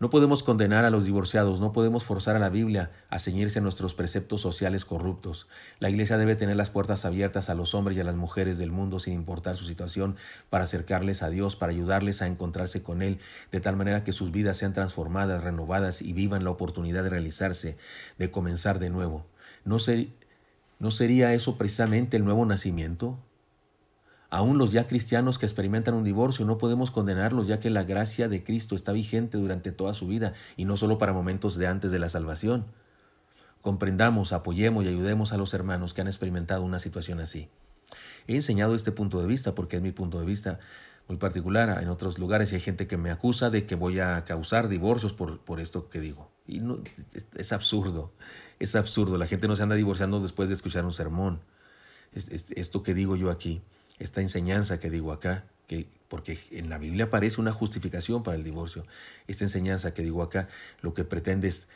No 0.00 0.10
podemos 0.10 0.42
condenar 0.42 0.84
a 0.84 0.90
los 0.90 1.04
divorciados, 1.04 1.60
no 1.60 1.72
podemos 1.72 2.04
forzar 2.04 2.34
a 2.34 2.40
la 2.40 2.48
Biblia 2.48 2.90
a 3.10 3.18
ceñirse 3.18 3.60
a 3.60 3.62
nuestros 3.62 3.94
preceptos 3.94 4.40
sociales 4.40 4.84
corruptos. 4.84 5.46
La 5.78 5.88
Iglesia 5.88 6.18
debe 6.18 6.34
tener 6.34 6.56
las 6.56 6.70
puertas 6.70 7.04
abiertas 7.04 7.48
a 7.48 7.54
los 7.54 7.74
hombres 7.74 7.96
y 7.96 8.00
a 8.00 8.04
las 8.04 8.16
mujeres 8.16 8.58
del 8.58 8.72
mundo 8.72 8.98
sin 8.98 9.14
importar 9.14 9.56
su 9.56 9.66
situación 9.66 10.16
para 10.50 10.64
acercarles 10.64 11.22
a 11.22 11.30
Dios, 11.30 11.54
para 11.54 11.72
ayudarles 11.72 12.22
a 12.22 12.26
encontrarse 12.26 12.82
con 12.82 13.02
Él, 13.02 13.20
de 13.52 13.60
tal 13.60 13.76
manera 13.76 14.02
que 14.02 14.12
sus 14.12 14.32
vidas 14.32 14.56
sean 14.56 14.72
transformadas, 14.72 15.44
renovadas 15.44 16.02
y 16.02 16.12
vivan 16.12 16.42
la 16.42 16.50
oportunidad 16.50 17.04
de 17.04 17.10
realizarse, 17.10 17.76
de 18.18 18.30
comenzar 18.30 18.80
de 18.80 18.90
nuevo. 18.90 19.26
¿No, 19.64 19.76
¿No 20.80 20.90
sería 20.90 21.34
eso 21.34 21.56
precisamente 21.56 22.16
el 22.16 22.24
nuevo 22.24 22.44
nacimiento? 22.44 23.18
Aún 24.34 24.58
los 24.58 24.72
ya 24.72 24.88
cristianos 24.88 25.38
que 25.38 25.46
experimentan 25.46 25.94
un 25.94 26.02
divorcio 26.02 26.44
no 26.44 26.58
podemos 26.58 26.90
condenarlos 26.90 27.46
ya 27.46 27.60
que 27.60 27.70
la 27.70 27.84
gracia 27.84 28.28
de 28.28 28.42
Cristo 28.42 28.74
está 28.74 28.90
vigente 28.90 29.38
durante 29.38 29.70
toda 29.70 29.94
su 29.94 30.08
vida 30.08 30.32
y 30.56 30.64
no 30.64 30.76
solo 30.76 30.98
para 30.98 31.12
momentos 31.12 31.56
de 31.56 31.68
antes 31.68 31.92
de 31.92 32.00
la 32.00 32.08
salvación. 32.08 32.64
Comprendamos, 33.62 34.32
apoyemos 34.32 34.84
y 34.84 34.88
ayudemos 34.88 35.32
a 35.32 35.36
los 35.36 35.54
hermanos 35.54 35.94
que 35.94 36.00
han 36.00 36.08
experimentado 36.08 36.64
una 36.64 36.80
situación 36.80 37.20
así. 37.20 37.48
He 38.26 38.34
enseñado 38.34 38.74
este 38.74 38.90
punto 38.90 39.20
de 39.20 39.28
vista 39.28 39.54
porque 39.54 39.76
es 39.76 39.82
mi 39.82 39.92
punto 39.92 40.18
de 40.18 40.26
vista 40.26 40.58
muy 41.06 41.16
particular. 41.16 41.80
En 41.80 41.88
otros 41.88 42.18
lugares 42.18 42.52
hay 42.52 42.58
gente 42.58 42.88
que 42.88 42.96
me 42.96 43.12
acusa 43.12 43.50
de 43.50 43.66
que 43.66 43.76
voy 43.76 44.00
a 44.00 44.24
causar 44.24 44.66
divorcios 44.66 45.12
por, 45.12 45.38
por 45.42 45.60
esto 45.60 45.88
que 45.88 46.00
digo. 46.00 46.28
Y 46.48 46.58
no, 46.58 46.80
es 47.36 47.52
absurdo, 47.52 48.10
es 48.58 48.74
absurdo. 48.74 49.16
La 49.16 49.28
gente 49.28 49.46
no 49.46 49.54
se 49.54 49.62
anda 49.62 49.76
divorciando 49.76 50.18
después 50.18 50.48
de 50.48 50.56
escuchar 50.56 50.84
un 50.84 50.92
sermón. 50.92 51.38
esto 52.12 52.82
que 52.82 52.94
digo 52.94 53.14
yo 53.14 53.30
aquí 53.30 53.62
esta 53.98 54.20
enseñanza 54.20 54.80
que 54.80 54.90
digo 54.90 55.12
acá, 55.12 55.44
que, 55.66 55.88
porque 56.08 56.38
en 56.50 56.68
la 56.68 56.78
Biblia 56.78 57.06
aparece 57.06 57.40
una 57.40 57.52
justificación 57.52 58.22
para 58.22 58.36
el 58.36 58.44
divorcio. 58.44 58.82
Esta 59.28 59.44
enseñanza 59.44 59.94
que 59.94 60.02
digo 60.02 60.22
acá 60.22 60.48
lo 60.82 60.92
que 60.94 61.04
pretende 61.04 61.48
es 61.48 61.68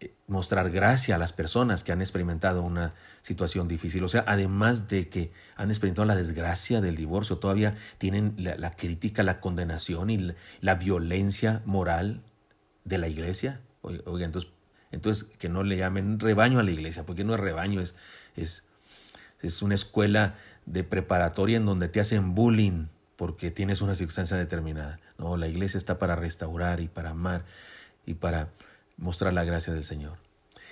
eh, 0.00 0.14
mostrar 0.26 0.70
gracia 0.70 1.16
a 1.16 1.18
las 1.18 1.32
personas 1.32 1.84
que 1.84 1.92
han 1.92 2.00
experimentado 2.00 2.62
una 2.62 2.94
situación 3.22 3.68
difícil. 3.68 4.02
O 4.04 4.08
sea, 4.08 4.24
además 4.26 4.88
de 4.88 5.08
que 5.08 5.32
han 5.56 5.70
experimentado 5.70 6.06
la 6.06 6.16
desgracia 6.16 6.80
del 6.80 6.96
divorcio, 6.96 7.38
todavía 7.38 7.74
tienen 7.98 8.34
la, 8.38 8.70
crítica, 8.70 9.22
la 9.22 9.40
condenación 9.40 10.10
y 10.10 10.34
la, 10.60 10.74
violencia 10.76 11.60
moral 11.66 12.22
de 12.84 12.98
la 12.98 13.08
iglesia. 13.08 13.60
Oiga, 13.82 14.24
entonces, 14.24 14.50
entonces 14.90 15.24
que 15.38 15.50
no 15.50 15.62
le 15.62 15.76
llamen 15.76 16.18
rebaño 16.18 16.60
a 16.60 16.62
la 16.62 16.70
iglesia, 16.70 17.04
porque 17.04 17.24
no 17.24 17.34
es 17.34 17.40
rebaño, 17.40 17.80
es, 17.82 17.94
es 18.36 18.64
es 19.44 19.62
una 19.62 19.74
escuela 19.74 20.36
de 20.66 20.84
preparatoria 20.84 21.56
en 21.56 21.66
donde 21.66 21.88
te 21.88 22.00
hacen 22.00 22.34
bullying 22.34 22.86
porque 23.16 23.50
tienes 23.50 23.80
una 23.80 23.94
circunstancia 23.94 24.36
determinada. 24.36 24.98
No, 25.18 25.36
la 25.36 25.48
iglesia 25.48 25.78
está 25.78 25.98
para 25.98 26.16
restaurar 26.16 26.80
y 26.80 26.88
para 26.88 27.10
amar 27.10 27.44
y 28.06 28.14
para 28.14 28.50
mostrar 28.96 29.32
la 29.32 29.44
gracia 29.44 29.72
del 29.72 29.84
Señor. 29.84 30.18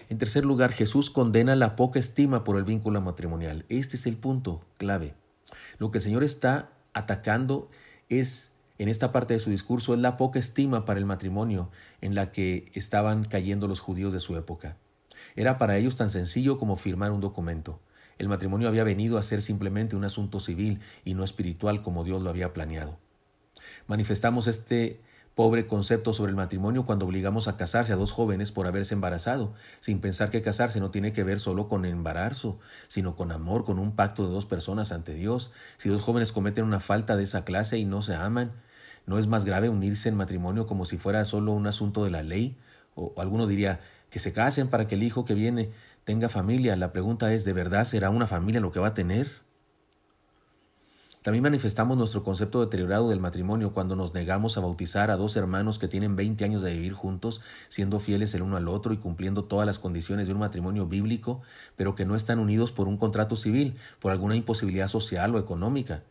En 0.09 0.19
tercer 0.19 0.45
lugar, 0.45 0.73
Jesús 0.73 1.11
condena 1.11 1.57
la 1.57 1.77
poca 1.77 1.99
estima 1.99 2.45
por 2.45 2.57
el 2.57 2.65
vínculo 2.65 3.01
matrimonial. 3.01 3.65
Este 3.69 3.97
es 3.97 4.07
el 4.07 4.17
punto 4.17 4.65
clave. 4.77 5.15
Lo 5.79 5.91
que 5.91 5.99
el 5.99 6.03
Señor 6.03 6.25
está 6.25 6.71
atacando 6.93 7.71
es, 8.09 8.51
en 8.79 8.89
esta 8.89 9.13
parte 9.13 9.35
de 9.35 9.41
su 9.41 9.51
discurso, 9.51 9.95
es 9.95 10.01
la 10.01 10.17
poca 10.17 10.39
estima 10.39 10.85
para 10.85 10.99
el 10.99 11.07
matrimonio 11.07 11.71
en 12.01 12.15
la 12.15 12.33
que 12.33 12.71
estaban 12.75 13.25
cayendo 13.25 13.69
los 13.69 13.81
judíos 13.81 14.13
de 14.13 14.21
su 14.21 14.37
época. 14.37 14.77
Era 15.37 15.57
para 15.57 15.79
ellos 15.79 15.97
tan 15.97 16.11
sencillo 16.11 16.59
como 16.59 16.77
firmar 16.77 17.13
un 17.13 17.21
documento. 17.21 17.81
El 18.19 18.29
matrimonio 18.29 18.69
había 18.69 18.85
venido 18.85 19.19
a 19.19 19.23
ser 19.23 19.43
simplemente 19.43 19.97
un 19.97 20.05
asunto 20.05 20.41
civil 20.41 20.81
y 21.05 21.15
no 21.15 21.25
espiritual 21.25 21.83
como 21.83 22.05
Dios 22.05 22.23
lo 22.23 22.31
había 22.31 22.53
planeado. 22.53 22.99
Manifestamos 23.87 24.47
este 24.47 25.01
pobre 25.35 25.67
concepto 25.67 26.13
sobre 26.13 26.31
el 26.31 26.37
matrimonio 26.37 26.85
cuando 26.85 27.07
obligamos 27.07 27.49
a 27.49 27.57
casarse 27.57 27.93
a 27.93 27.97
dos 27.97 28.13
jóvenes 28.13 28.53
por 28.53 28.67
haberse 28.67 28.95
embarazado, 28.95 29.55
sin 29.81 30.01
pensar 30.01 30.31
que 30.31 30.43
casarse 30.43 30.79
no 30.81 30.91
tiene 30.91 31.13
que 31.13 31.25
ver 31.25 31.41
solo 31.41 31.69
con 31.69 31.85
embarazo, 31.85 32.59
sino 32.89 33.17
con 33.17 33.33
amor, 33.33 33.65
con 33.65 33.79
un 33.79 33.97
pacto 33.97 34.27
de 34.27 34.33
dos 34.33 34.47
personas 34.47 34.93
ante 34.93 35.15
Dios. 35.15 35.51
Si 35.79 35.89
dos 35.89 36.03
jóvenes 36.03 36.33
cometen 36.33 36.65
una 36.65 36.81
falta 36.81 37.17
de 37.17 37.23
esa 37.23 37.45
clase 37.45 37.79
y 37.79 37.85
no 37.85 38.03
se 38.03 38.15
aman, 38.15 38.53
¿no 39.07 39.19
es 39.19 39.27
más 39.27 39.45
grave 39.45 39.69
unirse 39.69 40.09
en 40.09 40.17
matrimonio 40.17 40.67
como 40.67 40.85
si 40.85 40.99
fuera 40.99 41.25
solo 41.25 41.53
un 41.53 41.67
asunto 41.67 42.05
de 42.05 42.11
la 42.11 42.23
ley? 42.23 42.59
O, 42.95 43.15
alguno 43.17 43.47
diría, 43.47 43.81
que 44.13 44.19
se 44.19 44.35
casen 44.35 44.69
para 44.69 44.87
que 44.87 44.95
el 44.95 45.03
hijo 45.03 45.25
que 45.25 45.33
viene 45.33 45.71
tenga 46.05 46.29
familia. 46.29 46.77
La 46.77 46.93
pregunta 46.93 47.33
es, 47.33 47.47
¿de 47.47 47.55
verdad 47.55 47.87
será 47.87 48.11
una 48.11 48.27
familia 48.27 48.61
lo 48.61 48.71
que 48.71 48.79
va 48.79 48.89
a 48.89 48.95
tener? 48.95 49.27
También 51.23 51.43
manifestamos 51.43 51.97
nuestro 51.97 52.23
concepto 52.23 52.61
deteriorado 52.61 53.09
del 53.09 53.21
matrimonio 53.21 53.73
cuando 53.73 53.97
nos 53.97 54.13
negamos 54.13 54.59
a 54.59 54.61
bautizar 54.61 55.11
a 55.11 55.17
dos 55.17 55.35
hermanos 55.37 55.79
que 55.79 55.89
tienen 55.89 56.15
20 56.15 56.45
años 56.45 56.61
de 56.61 56.75
vivir 56.75 56.93
juntos, 56.93 57.41
siendo 57.71 58.01
fieles 58.01 58.35
el 58.35 58.43
uno 58.43 58.59
al 58.59 58.69
otro 58.69 58.93
y 58.93 58.99
cumpliendo 58.99 59.45
todas 59.45 59.65
las 59.65 59.79
condiciones 59.79 60.27
de 60.27 60.35
un 60.35 60.41
matrimonio 60.41 60.87
bíblico, 60.87 61.41
pero 61.77 61.95
que 61.95 62.05
no 62.05 62.15
están 62.15 62.39
unidos 62.39 62.71
por 62.71 62.89
un 62.89 62.99
contrato 62.99 63.35
civil, 63.35 63.79
por 63.99 64.13
alguna 64.13 64.37
imposibilidad 64.37 64.89
social 64.89 65.35
o 65.35 65.39
económica. 65.39 66.03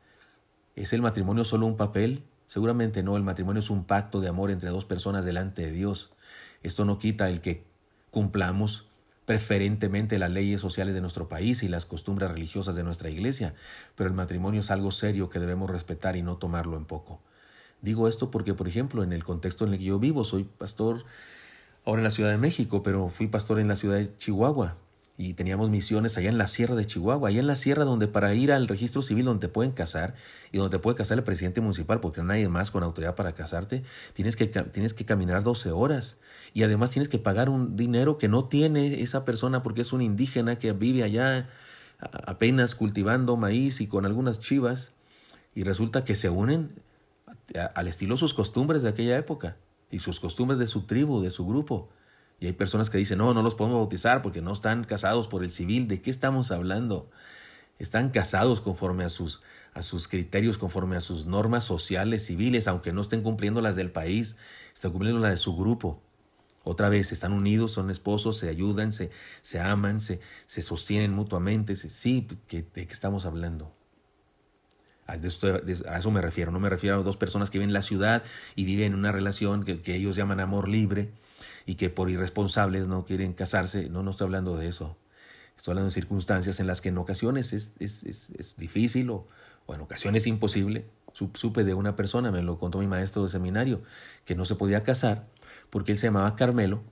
¿Es 0.76 0.92
el 0.92 1.04
matrimonio 1.04 1.44
solo 1.44 1.68
un 1.68 1.78
papel? 1.78 2.24
Seguramente 2.48 3.04
no, 3.04 3.16
el 3.16 3.24
matrimonio 3.24 3.60
es 3.60 3.70
un 3.70 3.84
pacto 3.84 4.22
de 4.22 4.30
amor 4.30 4.50
entre 4.50 4.72
dos 4.72 4.86
personas 4.86 5.24
delante 5.24 5.62
de 5.62 5.72
Dios. 5.72 6.12
Esto 6.64 6.84
no 6.84 6.98
quita 6.98 7.30
el 7.30 7.42
que 7.42 7.70
cumplamos 8.12 8.88
preferentemente 9.26 10.20
las 10.20 10.30
leyes 10.30 10.62
sociales 10.62 10.94
de 10.94 11.02
nuestro 11.02 11.30
país 11.30 11.64
y 11.64 11.68
las 11.68 11.86
costumbres 11.86 12.30
religiosas 12.30 12.76
de 12.76 12.84
nuestra 12.84 13.10
iglesia, 13.10 13.54
pero 13.96 14.10
el 14.10 14.16
matrimonio 14.16 14.60
es 14.60 14.72
algo 14.72 14.92
serio 14.92 15.30
que 15.30 15.40
debemos 15.40 15.70
respetar 15.70 16.16
y 16.16 16.22
no 16.22 16.38
tomarlo 16.38 16.78
en 16.78 16.86
poco. 16.86 17.22
Digo 17.82 18.08
esto 18.08 18.30
porque, 18.30 18.54
por 18.54 18.68
ejemplo, 18.68 19.04
en 19.04 19.14
el 19.14 19.24
contexto 19.24 19.66
en 19.66 19.74
el 19.74 19.80
que 19.80 19.86
yo 19.86 20.00
vivo, 20.00 20.24
soy 20.24 20.44
pastor 20.44 21.06
ahora 21.86 22.02
en 22.02 22.04
la 22.04 22.12
Ciudad 22.12 22.30
de 22.30 22.38
México, 22.38 22.84
pero 22.84 23.10
fui 23.10 23.28
pastor 23.28 23.60
en 23.60 23.68
la 23.68 23.76
ciudad 23.76 23.98
de 23.98 24.16
Chihuahua 24.18 24.78
y 25.22 25.36
teníamos 25.36 25.70
misiones 25.70 26.18
allá 26.18 26.30
en 26.30 26.40
la 26.40 26.48
sierra 26.48 26.74
de 26.74 26.88
Chihuahua, 26.88 27.30
allá 27.30 27.42
en 27.42 27.46
la 27.46 27.56
sierra 27.56 27.86
donde 27.86 28.08
para 28.08 28.34
ir 28.34 28.52
al 28.52 28.68
registro 28.68 29.04
civil 29.04 29.26
donde 29.26 29.48
te 29.48 29.54
pueden 29.54 29.72
casar 29.72 30.16
y 30.52 30.58
donde 30.58 30.78
te 30.78 30.82
puede 30.82 30.98
casar 30.98 31.20
el 31.20 31.24
presidente 31.24 31.62
municipal 31.62 32.00
porque 32.00 32.24
no 32.24 32.34
hay 32.34 32.48
más 32.48 32.72
con 32.72 32.82
autoridad 32.82 33.14
para 33.14 33.34
casarte, 33.34 33.84
tienes 34.14 34.36
que, 34.36 34.48
tienes 34.48 34.96
que 34.96 35.06
caminar 35.06 35.44
12 35.44 35.70
horas 35.70 36.18
y 36.56 36.64
además 36.64 36.90
tienes 36.90 37.08
que 37.08 37.20
pagar 37.20 37.50
un 37.50 37.76
dinero 37.76 38.18
que 38.18 38.30
no 38.30 38.46
tiene 38.46 39.04
esa 39.04 39.24
persona 39.24 39.62
porque 39.62 39.82
es 39.82 39.94
un 39.94 40.02
indígena 40.02 40.58
que 40.58 40.74
vive 40.74 41.04
allá 41.04 41.48
apenas 42.00 42.74
cultivando 42.74 43.38
maíz 43.38 43.80
y 43.80 43.86
con 43.86 44.08
algunas 44.08 44.40
chivas 44.40 44.92
y 45.54 45.66
resulta 45.66 46.04
que 46.04 46.16
se 46.16 46.32
unen 46.32 46.72
al 47.76 47.88
estilo 47.88 48.18
sus 48.18 48.34
costumbres 48.34 48.82
de 48.82 48.90
aquella 48.90 49.20
época 49.20 49.56
y 49.92 50.00
sus 50.00 50.20
costumbres 50.20 50.58
de 50.58 50.66
su 50.66 50.88
tribu, 50.88 51.22
de 51.22 51.30
su 51.30 51.46
grupo. 51.46 51.90
Y 52.42 52.48
hay 52.48 52.54
personas 52.54 52.90
que 52.90 52.98
dicen, 52.98 53.20
no, 53.20 53.36
no 53.36 53.44
los 53.44 53.54
podemos 53.54 53.78
bautizar 53.78 54.24
porque 54.24 54.42
no 54.42 54.52
están 54.52 54.84
casados 54.84 55.28
por 55.28 55.44
el 55.44 55.52
civil. 55.52 55.88
¿De 55.88 56.02
qué 56.02 56.10
estamos 56.10 56.50
hablando? 56.50 57.08
Están 57.78 58.10
casados 58.10 58.62
conforme 58.62 59.04
a 59.04 59.10
sus, 59.10 59.44
a 59.76 59.84
sus 59.84 60.08
criterios, 60.08 60.58
conforme 60.58 60.96
a 60.96 61.02
sus 61.02 61.28
normas 61.28 61.64
sociales, 61.64 62.26
civiles, 62.26 62.68
aunque 62.68 62.94
no 62.94 63.02
estén 63.02 63.22
cumpliendo 63.22 63.62
las 63.62 63.76
del 63.76 63.92
país, 63.92 64.38
están 64.74 64.92
cumpliendo 64.92 65.22
las 65.22 65.30
de 65.30 65.38
su 65.38 65.56
grupo. 65.56 66.02
Otra 66.64 66.90
vez, 66.90 67.12
están 67.12 67.32
unidos, 67.32 67.74
son 67.74 67.92
esposos, 67.92 68.40
se 68.40 68.50
ayudan, 68.50 68.92
se, 68.92 69.12
se 69.44 69.60
aman, 69.60 70.02
se, 70.02 70.20
se 70.48 70.64
sostienen 70.64 71.14
mutuamente. 71.14 71.76
sí, 71.76 72.28
¿de 72.50 72.66
qué 72.66 72.82
estamos 72.90 73.28
hablando? 73.28 73.72
A, 75.06 75.16
eso 75.16 76.10
me 76.10 76.22
refiero, 76.22 76.52
no 76.52 76.60
me 76.60 76.70
refiero 76.70 77.02
a 77.02 77.04
dos 77.04 77.18
personas 77.18 77.52
que 77.52 77.60
viven 77.60 77.70
en 77.70 77.74
la 77.74 77.82
ciudad 77.84 78.24
y 78.56 78.66
viven 78.66 78.94
en 78.94 79.00
una 79.00 79.12
relación 79.12 79.64
que 79.64 79.96
ellos 79.96 80.16
llaman 80.16 80.40
amor 80.40 80.68
libre, 80.68 81.12
y 81.66 81.76
que 81.76 81.90
por 81.90 82.10
irresponsables 82.10 82.88
no 82.88 83.06
quieren 83.06 83.34
casarse. 83.34 83.90
No, 83.90 84.04
no 84.04 84.12
estoy 84.12 84.26
hablando 84.26 84.58
de 84.58 84.68
eso. 84.68 84.98
Estoy 85.58 85.74
hablando 85.74 85.90
de 85.90 85.94
circunstancias 85.94 86.60
en 86.60 86.68
las 86.68 86.82
que 86.82 86.90
en 86.90 86.98
ocasiones 86.98 87.54
es, 87.54 87.74
es, 87.80 88.04
es, 88.04 88.56
difícil 88.58 89.10
o, 89.12 89.28
o, 89.68 89.76
en 89.76 89.82
ocasiones 89.82 90.26
imposible. 90.28 90.86
Supe 91.14 91.64
de 91.64 91.74
una 91.74 91.96
persona, 91.96 92.32
me 92.32 92.42
lo 92.42 92.58
contó 92.58 92.80
mi 92.80 92.88
maestro 92.88 93.24
de 93.24 93.30
seminario, 93.30 93.82
que 94.26 94.34
no 94.34 94.46
se 94.46 94.56
podía 94.56 94.84
casar 94.84 95.28
porque 95.72 95.94
él 95.94 95.98
se 95.98 96.08
llamaba 96.08 96.36
Carmelo, 96.36 96.84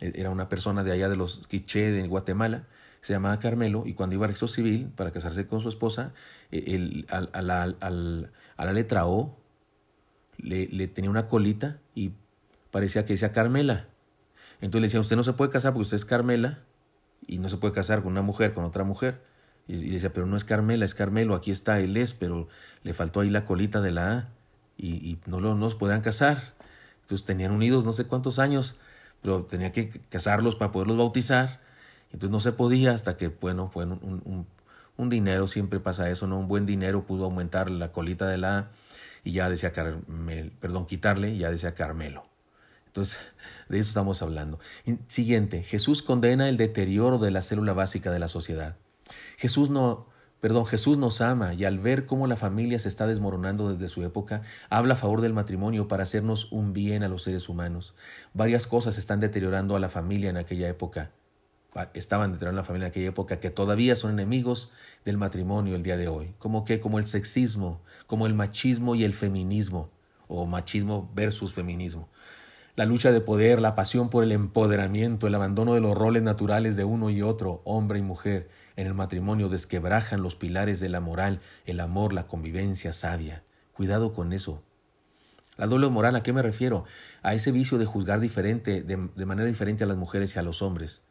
e, 0.00 0.12
era 0.16 0.30
una 0.30 0.48
persona 0.48 0.82
de 0.82 0.90
allá 0.90 1.08
de 1.08 1.14
los 1.14 1.46
Quiché 1.46 1.92
de 1.92 2.08
Guatemala, 2.08 2.66
se 3.00 3.12
llamaba 3.12 3.38
Carmelo 3.38 3.84
y 3.86 3.94
cuando 3.94 4.14
iba 4.14 4.24
al 4.24 4.30
registro 4.30 4.48
civil 4.48 4.90
para 4.96 5.12
casarse 5.12 5.46
con 5.46 5.60
su 5.60 5.68
esposa, 5.68 6.12
el, 6.50 7.06
al, 7.10 7.30
a, 7.32 7.42
la, 7.42 7.62
al, 7.62 8.32
a, 8.56 8.64
la, 8.64 8.72
letra 8.72 9.06
O 9.06 9.36
le, 10.38 10.68
le 10.68 10.86
tenía 10.88 11.10
una 11.10 11.28
colita 11.28 11.78
y 11.94 12.12
parecía 12.70 13.04
que 13.04 13.14
decía 13.14 13.32
Carmela. 13.32 13.88
Entonces 14.62 14.80
le 14.80 14.86
decían, 14.86 15.00
usted 15.00 15.16
no 15.16 15.24
se 15.24 15.32
puede 15.32 15.50
casar 15.50 15.72
porque 15.72 15.82
usted 15.82 15.96
es 15.96 16.04
Carmela 16.04 16.60
y 17.26 17.38
no 17.38 17.50
se 17.50 17.56
puede 17.56 17.74
casar 17.74 18.02
con 18.02 18.12
una 18.12 18.22
mujer, 18.22 18.54
con 18.54 18.64
otra 18.64 18.84
mujer. 18.84 19.20
Y, 19.66 19.90
decía, 19.90 20.12
pero 20.12 20.24
no 20.26 20.36
es 20.36 20.44
Carmela, 20.44 20.84
es 20.84 20.94
Carmelo, 20.94 21.34
aquí 21.34 21.50
está, 21.50 21.80
él 21.80 21.96
es, 21.96 22.14
pero 22.14 22.48
le 22.84 22.94
faltó 22.94 23.20
ahí 23.20 23.30
la 23.30 23.44
colita 23.44 23.80
de 23.80 23.90
la 23.90 24.12
A 24.12 24.28
y, 24.78 25.18
no, 25.26 25.40
lo, 25.40 25.56
no 25.56 25.68
podían 25.70 26.00
casar. 26.00 26.54
Entonces 27.02 27.26
tenían 27.26 27.50
unidos 27.50 27.84
no 27.84 27.92
sé 27.92 28.04
cuántos 28.04 28.38
años, 28.38 28.76
pero 29.20 29.44
tenía 29.44 29.72
que 29.72 30.00
casarlos 30.08 30.54
para 30.54 30.70
poderlos 30.70 30.96
bautizar. 30.96 31.60
Entonces 32.12 32.30
no 32.30 32.38
se 32.38 32.52
podía 32.52 32.92
hasta 32.92 33.16
que, 33.16 33.28
bueno, 33.28 33.68
fue 33.68 33.84
un, 33.84 34.46
un, 34.96 35.08
dinero, 35.08 35.48
siempre 35.48 35.80
pasa 35.80 36.08
eso, 36.08 36.28
¿no? 36.28 36.38
Un 36.38 36.46
buen 36.46 36.66
dinero 36.66 37.04
pudo 37.04 37.24
aumentar 37.24 37.68
la 37.68 37.90
colita 37.90 38.28
de 38.28 38.38
la 38.38 38.58
A 38.58 38.70
y 39.24 39.32
ya 39.32 39.50
decía 39.50 39.72
Carmel, 39.72 40.52
perdón, 40.60 40.86
quitarle, 40.86 41.36
ya 41.36 41.50
decía 41.50 41.74
Carmelo. 41.74 42.31
Entonces, 42.92 43.18
de 43.70 43.78
eso 43.78 43.88
estamos 43.88 44.20
hablando. 44.22 44.58
Siguiente, 45.08 45.62
Jesús 45.62 46.02
condena 46.02 46.48
el 46.48 46.58
deterioro 46.58 47.18
de 47.18 47.30
la 47.30 47.40
célula 47.40 47.72
básica 47.72 48.10
de 48.10 48.18
la 48.18 48.28
sociedad. 48.28 48.76
Jesús 49.38 49.70
no, 49.70 50.06
perdón, 50.40 50.66
Jesús 50.66 50.98
nos 50.98 51.22
ama 51.22 51.54
y 51.54 51.64
al 51.64 51.78
ver 51.78 52.04
cómo 52.04 52.26
la 52.26 52.36
familia 52.36 52.78
se 52.78 52.88
está 52.88 53.06
desmoronando 53.06 53.72
desde 53.72 53.88
su 53.88 54.04
época, 54.04 54.42
habla 54.68 54.94
a 54.94 54.98
favor 54.98 55.22
del 55.22 55.32
matrimonio 55.32 55.88
para 55.88 56.02
hacernos 56.02 56.52
un 56.52 56.74
bien 56.74 57.02
a 57.02 57.08
los 57.08 57.22
seres 57.22 57.48
humanos. 57.48 57.94
Varias 58.34 58.66
cosas 58.66 58.98
están 58.98 59.20
deteriorando 59.20 59.74
a 59.74 59.80
la 59.80 59.88
familia 59.88 60.28
en 60.28 60.36
aquella 60.36 60.68
época. 60.68 61.12
Estaban 61.94 62.32
deteriorando 62.32 62.60
a 62.60 62.62
la 62.62 62.66
familia 62.66 62.86
en 62.86 62.90
aquella 62.90 63.08
época 63.08 63.40
que 63.40 63.48
todavía 63.48 63.96
son 63.96 64.12
enemigos 64.12 64.70
del 65.06 65.16
matrimonio 65.16 65.74
el 65.74 65.82
día 65.82 65.96
de 65.96 66.08
hoy. 66.08 66.34
Como 66.38 66.66
que, 66.66 66.80
como 66.80 66.98
el 66.98 67.06
sexismo, 67.06 67.80
como 68.06 68.26
el 68.26 68.34
machismo 68.34 68.94
y 68.94 69.04
el 69.04 69.14
feminismo, 69.14 69.88
o 70.28 70.44
machismo 70.44 71.10
versus 71.14 71.54
feminismo 71.54 72.10
la 72.74 72.86
lucha 72.86 73.12
de 73.12 73.20
poder, 73.20 73.60
la 73.60 73.74
pasión 73.74 74.08
por 74.08 74.24
el 74.24 74.32
empoderamiento, 74.32 75.26
el 75.26 75.34
abandono 75.34 75.74
de 75.74 75.80
los 75.80 75.96
roles 75.96 76.22
naturales 76.22 76.74
de 76.74 76.84
uno 76.84 77.10
y 77.10 77.20
otro, 77.20 77.60
hombre 77.64 77.98
y 77.98 78.02
mujer, 78.02 78.48
en 78.76 78.86
el 78.86 78.94
matrimonio 78.94 79.50
desquebrajan 79.50 80.22
los 80.22 80.36
pilares 80.36 80.80
de 80.80 80.88
la 80.88 81.00
moral, 81.00 81.40
el 81.66 81.80
amor, 81.80 82.14
la 82.14 82.26
convivencia 82.26 82.94
sabia. 82.94 83.42
Cuidado 83.74 84.14
con 84.14 84.32
eso. 84.32 84.62
La 85.58 85.66
doble 85.66 85.88
moral, 85.90 86.16
¿a 86.16 86.22
qué 86.22 86.32
me 86.32 86.40
refiero? 86.40 86.84
A 87.22 87.34
ese 87.34 87.52
vicio 87.52 87.76
de 87.76 87.84
juzgar 87.84 88.20
diferente, 88.20 88.80
de, 88.80 89.26
manera 89.26 89.46
diferente 89.46 89.84
a 89.84 89.86
las 89.86 89.98
mujeres 89.98 90.34
y 90.34 90.38
a 90.38 90.42
los 90.42 90.62
hombres. 90.62 91.02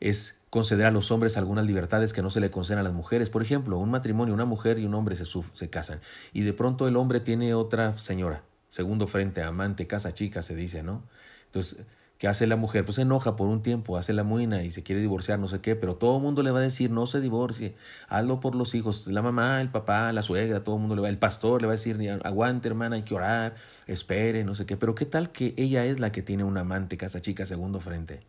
Es 0.00 0.40
conceder 0.50 0.86
a 0.86 0.90
los 0.90 1.12
hombres 1.12 1.36
algunas 1.36 1.66
libertades 1.66 2.12
que 2.12 2.22
no 2.22 2.30
se 2.30 2.40
le 2.40 2.50
conceden 2.50 2.80
a 2.80 2.82
las 2.82 2.92
mujeres. 2.92 3.30
Por 3.30 3.42
ejemplo, 3.42 3.78
un 3.78 3.92
matrimonio, 3.92 4.34
una 4.34 4.44
mujer 4.44 4.80
y 4.80 4.86
un 4.86 4.94
hombre 4.94 5.14
se, 5.14 5.24
se 5.24 5.70
casan 5.70 6.00
y 6.32 6.42
de 6.42 6.52
pronto 6.52 6.88
el 6.88 6.96
hombre 6.96 7.20
tiene 7.20 7.54
otra 7.54 7.96
señora 7.96 8.42
segundo 8.70 9.06
frente, 9.06 9.42
amante, 9.42 9.86
casa 9.86 10.14
chica, 10.14 10.40
se 10.40 10.56
dice, 10.56 10.82
¿no? 10.82 11.02
Entonces, 11.46 11.84
¿qué 12.16 12.28
hace 12.28 12.46
la 12.46 12.56
mujer? 12.56 12.84
Pues 12.84 12.96
se 12.96 13.02
enoja 13.02 13.36
por 13.36 13.48
un 13.48 13.62
tiempo, 13.62 13.98
hace 13.98 14.12
la 14.12 14.22
muina 14.22 14.62
y 14.62 14.70
se 14.70 14.82
quiere 14.82 15.02
divorciar, 15.02 15.38
no 15.38 15.48
sé 15.48 15.60
qué, 15.60 15.76
pero 15.76 15.96
todo 15.96 16.16
el 16.16 16.22
mundo 16.22 16.42
le 16.42 16.52
va 16.52 16.60
a 16.60 16.62
decir, 16.62 16.90
no 16.90 17.06
se 17.06 17.20
divorcie, 17.20 17.74
hazlo 18.08 18.40
por 18.40 18.54
los 18.54 18.74
hijos, 18.74 19.06
la 19.08 19.20
mamá, 19.20 19.60
el 19.60 19.70
papá, 19.70 20.12
la 20.12 20.22
suegra, 20.22 20.64
todo 20.64 20.76
el 20.76 20.80
mundo 20.80 20.94
le 20.96 21.02
va, 21.02 21.08
el 21.08 21.18
pastor 21.18 21.60
le 21.60 21.66
va 21.66 21.72
a 21.72 21.76
decir, 21.76 21.98
aguante 22.24 22.68
hermana, 22.68 22.96
hay 22.96 23.02
que 23.02 23.14
orar, 23.14 23.56
espere, 23.86 24.44
no 24.44 24.54
sé 24.54 24.64
qué, 24.64 24.76
pero 24.76 24.94
¿qué 24.94 25.04
tal 25.04 25.32
que 25.32 25.52
ella 25.58 25.84
es 25.84 26.00
la 26.00 26.12
que 26.12 26.22
tiene 26.22 26.44
un 26.44 26.56
amante, 26.56 26.96
casa 26.96 27.20
chica, 27.20 27.44
segundo 27.46 27.80
frente? 27.80 28.20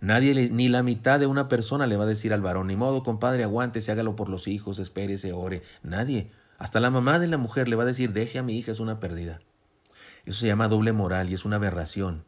Nadie, 0.00 0.50
ni 0.50 0.68
la 0.68 0.82
mitad 0.82 1.20
de 1.20 1.26
una 1.26 1.48
persona 1.48 1.86
le 1.86 1.96
va 1.96 2.04
a 2.04 2.08
decir 2.08 2.32
al 2.32 2.42
varón, 2.42 2.66
ni 2.68 2.76
modo, 2.76 3.02
compadre, 3.02 3.44
aguántese, 3.44 3.92
hágalo 3.92 4.16
por 4.16 4.28
los 4.28 4.48
hijos, 4.48 4.80
espérese, 4.80 5.32
ore. 5.32 5.62
Nadie. 5.84 6.30
Hasta 6.58 6.80
la 6.80 6.90
mamá 6.90 7.20
de 7.20 7.28
la 7.28 7.38
mujer 7.38 7.68
le 7.68 7.76
va 7.76 7.84
a 7.84 7.86
decir, 7.86 8.12
deje 8.12 8.40
a 8.40 8.42
mi 8.42 8.58
hija, 8.58 8.72
es 8.72 8.80
una 8.80 8.98
pérdida. 8.98 9.40
Eso 10.24 10.40
se 10.40 10.46
llama 10.46 10.68
doble 10.68 10.92
moral 10.92 11.30
y 11.30 11.34
es 11.34 11.44
una 11.44 11.56
aberración. 11.56 12.24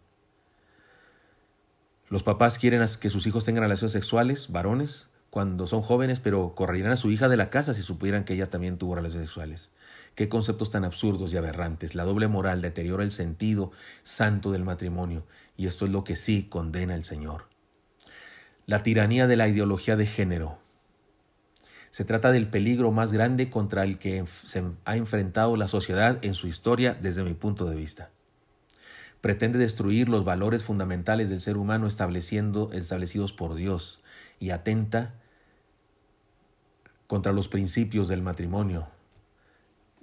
Los 2.09 2.23
papás 2.23 2.59
quieren 2.59 2.85
que 3.01 3.11
sus 3.11 3.27
hijos 3.27 3.45
tengan 3.45 3.63
relaciones 3.63 3.93
sexuales, 3.93 4.51
varones, 4.51 5.09
cuando 5.31 5.67
son 5.67 5.83
jóvenes, 5.83 6.21
pero 6.21 6.55
correrían 6.55 6.93
a 6.93 6.97
su 6.97 7.11
hija 7.11 7.29
de 7.29 7.37
la 7.37 7.51
casa 7.51 7.75
si 7.75 7.83
supieran 7.83 8.25
que 8.25 8.35
ella 8.35 8.51
también 8.51 8.79
tuvo 8.79 8.95
relaciones 8.95 9.29
sexuales. 9.29 9.71
Qué 10.15 10.29
conceptos 10.29 10.71
tan 10.71 10.85
absurdos 10.85 11.33
y 11.33 11.37
aberrantes. 11.37 11.97
La 11.97 12.05
doble 12.05 12.29
moral 12.29 12.63
deteriora 12.63 13.03
el 13.03 13.11
sentido 13.11 13.73
santo 14.05 14.53
del 14.53 14.63
matrimonio, 14.63 15.27
y 15.57 15.67
esto 15.67 15.87
es 15.87 15.91
lo 15.91 16.05
que 16.05 16.15
sí 16.15 16.47
condena 16.49 16.95
el 16.95 17.03
Señor. 17.03 17.49
La 18.67 18.85
tiranía 18.85 19.27
de 19.27 19.37
la 19.37 19.49
ideología 19.49 19.97
de 19.97 20.07
género. 20.07 20.59
Se 21.95 22.05
trata 22.05 22.33
del 22.33 22.49
peligro 22.49 22.91
más 22.91 23.13
grande 23.13 23.51
contra 23.51 23.85
el 23.85 23.99
que 23.99 24.25
se 24.27 24.65
ha 24.85 24.97
enfrentado 24.97 25.55
la 25.55 25.69
sociedad 25.69 26.19
en 26.23 26.35
su 26.35 26.49
historia 26.49 26.99
desde 27.01 27.23
mi 27.23 27.35
punto 27.35 27.67
de 27.67 27.77
vista 27.77 28.11
pretende 29.25 29.59
destruir 29.59 30.11
los 30.11 30.23
valores 30.23 30.65
fundamentales 30.65 31.31
del 31.31 31.41
ser 31.41 31.57
humano 31.57 31.87
estableciendo, 31.87 32.71
establecidos 32.75 33.33
por 33.33 33.55
Dios 33.55 34.03
y 34.39 34.51
atenta 34.51 35.15
contra 37.07 37.33
los 37.33 37.49
principios 37.49 38.07
del 38.09 38.21
matrimonio, 38.21 38.87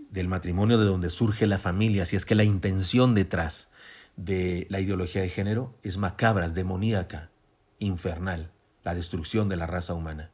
del 0.09 0.27
matrimonio 0.27 0.79
de 0.79 0.85
donde 0.85 1.11
surge 1.11 1.45
la 1.45 1.59
familia, 1.59 2.07
si 2.07 2.15
es 2.15 2.25
que 2.25 2.33
la 2.33 2.45
intención 2.45 3.13
detrás 3.13 3.69
de 4.15 4.65
la 4.71 4.79
ideología 4.79 5.21
de 5.21 5.29
género 5.29 5.77
es 5.83 5.97
macabra, 5.97 6.47
es 6.47 6.55
demoníaca, 6.55 7.29
infernal, 7.77 8.49
la 8.83 8.95
destrucción 8.95 9.49
de 9.49 9.57
la 9.57 9.67
raza 9.67 9.93
humana. 9.93 10.31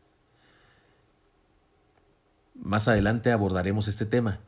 Más 2.62 2.88
adelante 2.88 3.32
abordaremos 3.32 3.88
este 3.88 4.06
tema. 4.06 4.40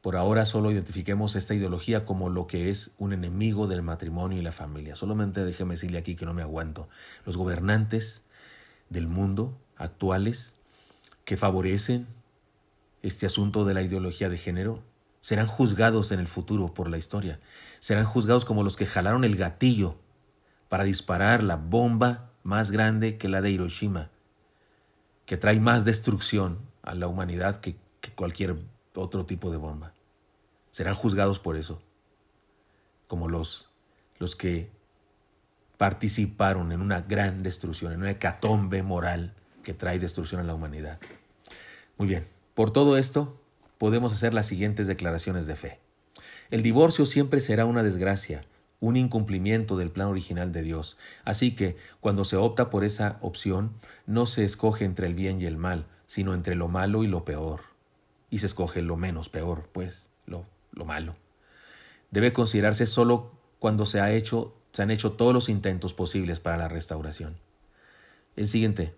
Por 0.00 0.16
ahora 0.16 0.46
solo 0.46 0.70
identifiquemos 0.70 1.36
esta 1.36 1.54
ideología 1.54 2.06
como 2.06 2.30
lo 2.30 2.46
que 2.46 2.70
es 2.70 2.92
un 2.96 3.12
enemigo 3.12 3.66
del 3.66 3.82
matrimonio 3.82 4.38
y 4.38 4.42
la 4.42 4.52
familia. 4.52 4.96
Solamente 4.96 5.44
déjeme 5.44 5.74
decirle 5.74 5.98
aquí 5.98 6.16
que 6.16 6.24
no 6.24 6.32
me 6.32 6.42
aguanto. 6.42 6.88
Los 7.26 7.36
gobernantes 7.36 8.22
del 8.88 9.06
mundo 9.06 9.58
actuales 9.76 10.56
que 11.24 11.36
favorecen 11.36 12.06
este 13.02 13.26
asunto 13.26 13.64
de 13.64 13.74
la 13.74 13.82
ideología 13.82 14.28
de 14.30 14.38
género 14.38 14.82
serán 15.20 15.46
juzgados 15.46 16.12
en 16.12 16.20
el 16.20 16.28
futuro 16.28 16.72
por 16.72 16.88
la 16.88 16.96
historia. 16.96 17.38
Serán 17.78 18.06
juzgados 18.06 18.46
como 18.46 18.62
los 18.62 18.76
que 18.76 18.86
jalaron 18.86 19.22
el 19.24 19.36
gatillo 19.36 19.96
para 20.70 20.84
disparar 20.84 21.42
la 21.42 21.56
bomba 21.56 22.30
más 22.42 22.70
grande 22.70 23.18
que 23.18 23.28
la 23.28 23.42
de 23.42 23.50
Hiroshima, 23.50 24.10
que 25.26 25.36
trae 25.36 25.60
más 25.60 25.84
destrucción 25.84 26.69
a 26.82 26.94
la 26.94 27.06
humanidad 27.06 27.60
que, 27.60 27.76
cualquier 28.14 28.56
otro 28.94 29.26
tipo 29.26 29.50
de 29.50 29.56
bomba. 29.56 29.92
Serán 30.70 30.94
juzgados 30.94 31.38
por 31.38 31.56
eso, 31.56 31.80
como 33.06 33.28
los, 33.28 33.68
los 34.18 34.36
que 34.36 34.70
participaron 35.76 36.72
en 36.72 36.80
una 36.80 37.00
gran 37.02 37.42
destrucción, 37.42 37.92
en 37.92 38.00
una 38.00 38.10
hecatombe 38.10 38.82
moral 38.82 39.34
que 39.62 39.74
trae 39.74 39.98
destrucción 39.98 40.40
a 40.40 40.44
la 40.44 40.54
humanidad. 40.54 40.98
Muy 41.98 42.08
bien, 42.08 42.26
por 42.54 42.70
todo 42.70 42.96
esto 42.96 43.40
podemos 43.78 44.12
hacer 44.12 44.34
las 44.34 44.46
siguientes 44.46 44.86
declaraciones 44.86 45.46
de 45.46 45.56
fe. 45.56 45.80
El 46.50 46.62
divorcio 46.62 47.06
siempre 47.06 47.40
será 47.40 47.64
una 47.64 47.82
desgracia, 47.82 48.42
un 48.80 48.96
incumplimiento 48.96 49.76
del 49.76 49.90
plan 49.90 50.08
original 50.08 50.52
de 50.52 50.62
Dios. 50.62 50.96
Así 51.24 51.54
que, 51.54 51.76
cuando 52.00 52.24
se 52.24 52.36
opta 52.36 52.70
por 52.70 52.84
esa 52.84 53.18
opción, 53.20 53.72
no 54.06 54.26
se 54.26 54.44
escoge 54.44 54.84
entre 54.84 55.06
el 55.06 55.14
bien 55.14 55.40
y 55.40 55.46
el 55.46 55.56
mal, 55.56 55.86
sino 56.10 56.34
entre 56.34 56.56
lo 56.56 56.66
malo 56.66 57.04
y 57.04 57.06
lo 57.06 57.24
peor 57.24 57.60
y 58.30 58.38
se 58.38 58.46
escoge 58.46 58.82
lo 58.82 58.96
menos 58.96 59.28
peor, 59.28 59.68
pues, 59.70 60.08
lo, 60.26 60.44
lo 60.72 60.84
malo. 60.84 61.14
Debe 62.10 62.32
considerarse 62.32 62.86
solo 62.86 63.30
cuando 63.60 63.86
se, 63.86 64.00
ha 64.00 64.10
hecho, 64.10 64.56
se 64.72 64.82
han 64.82 64.90
hecho 64.90 65.12
todos 65.12 65.32
los 65.32 65.48
intentos 65.48 65.94
posibles 65.94 66.40
para 66.40 66.56
la 66.56 66.66
restauración. 66.66 67.36
El 68.34 68.48
siguiente, 68.48 68.92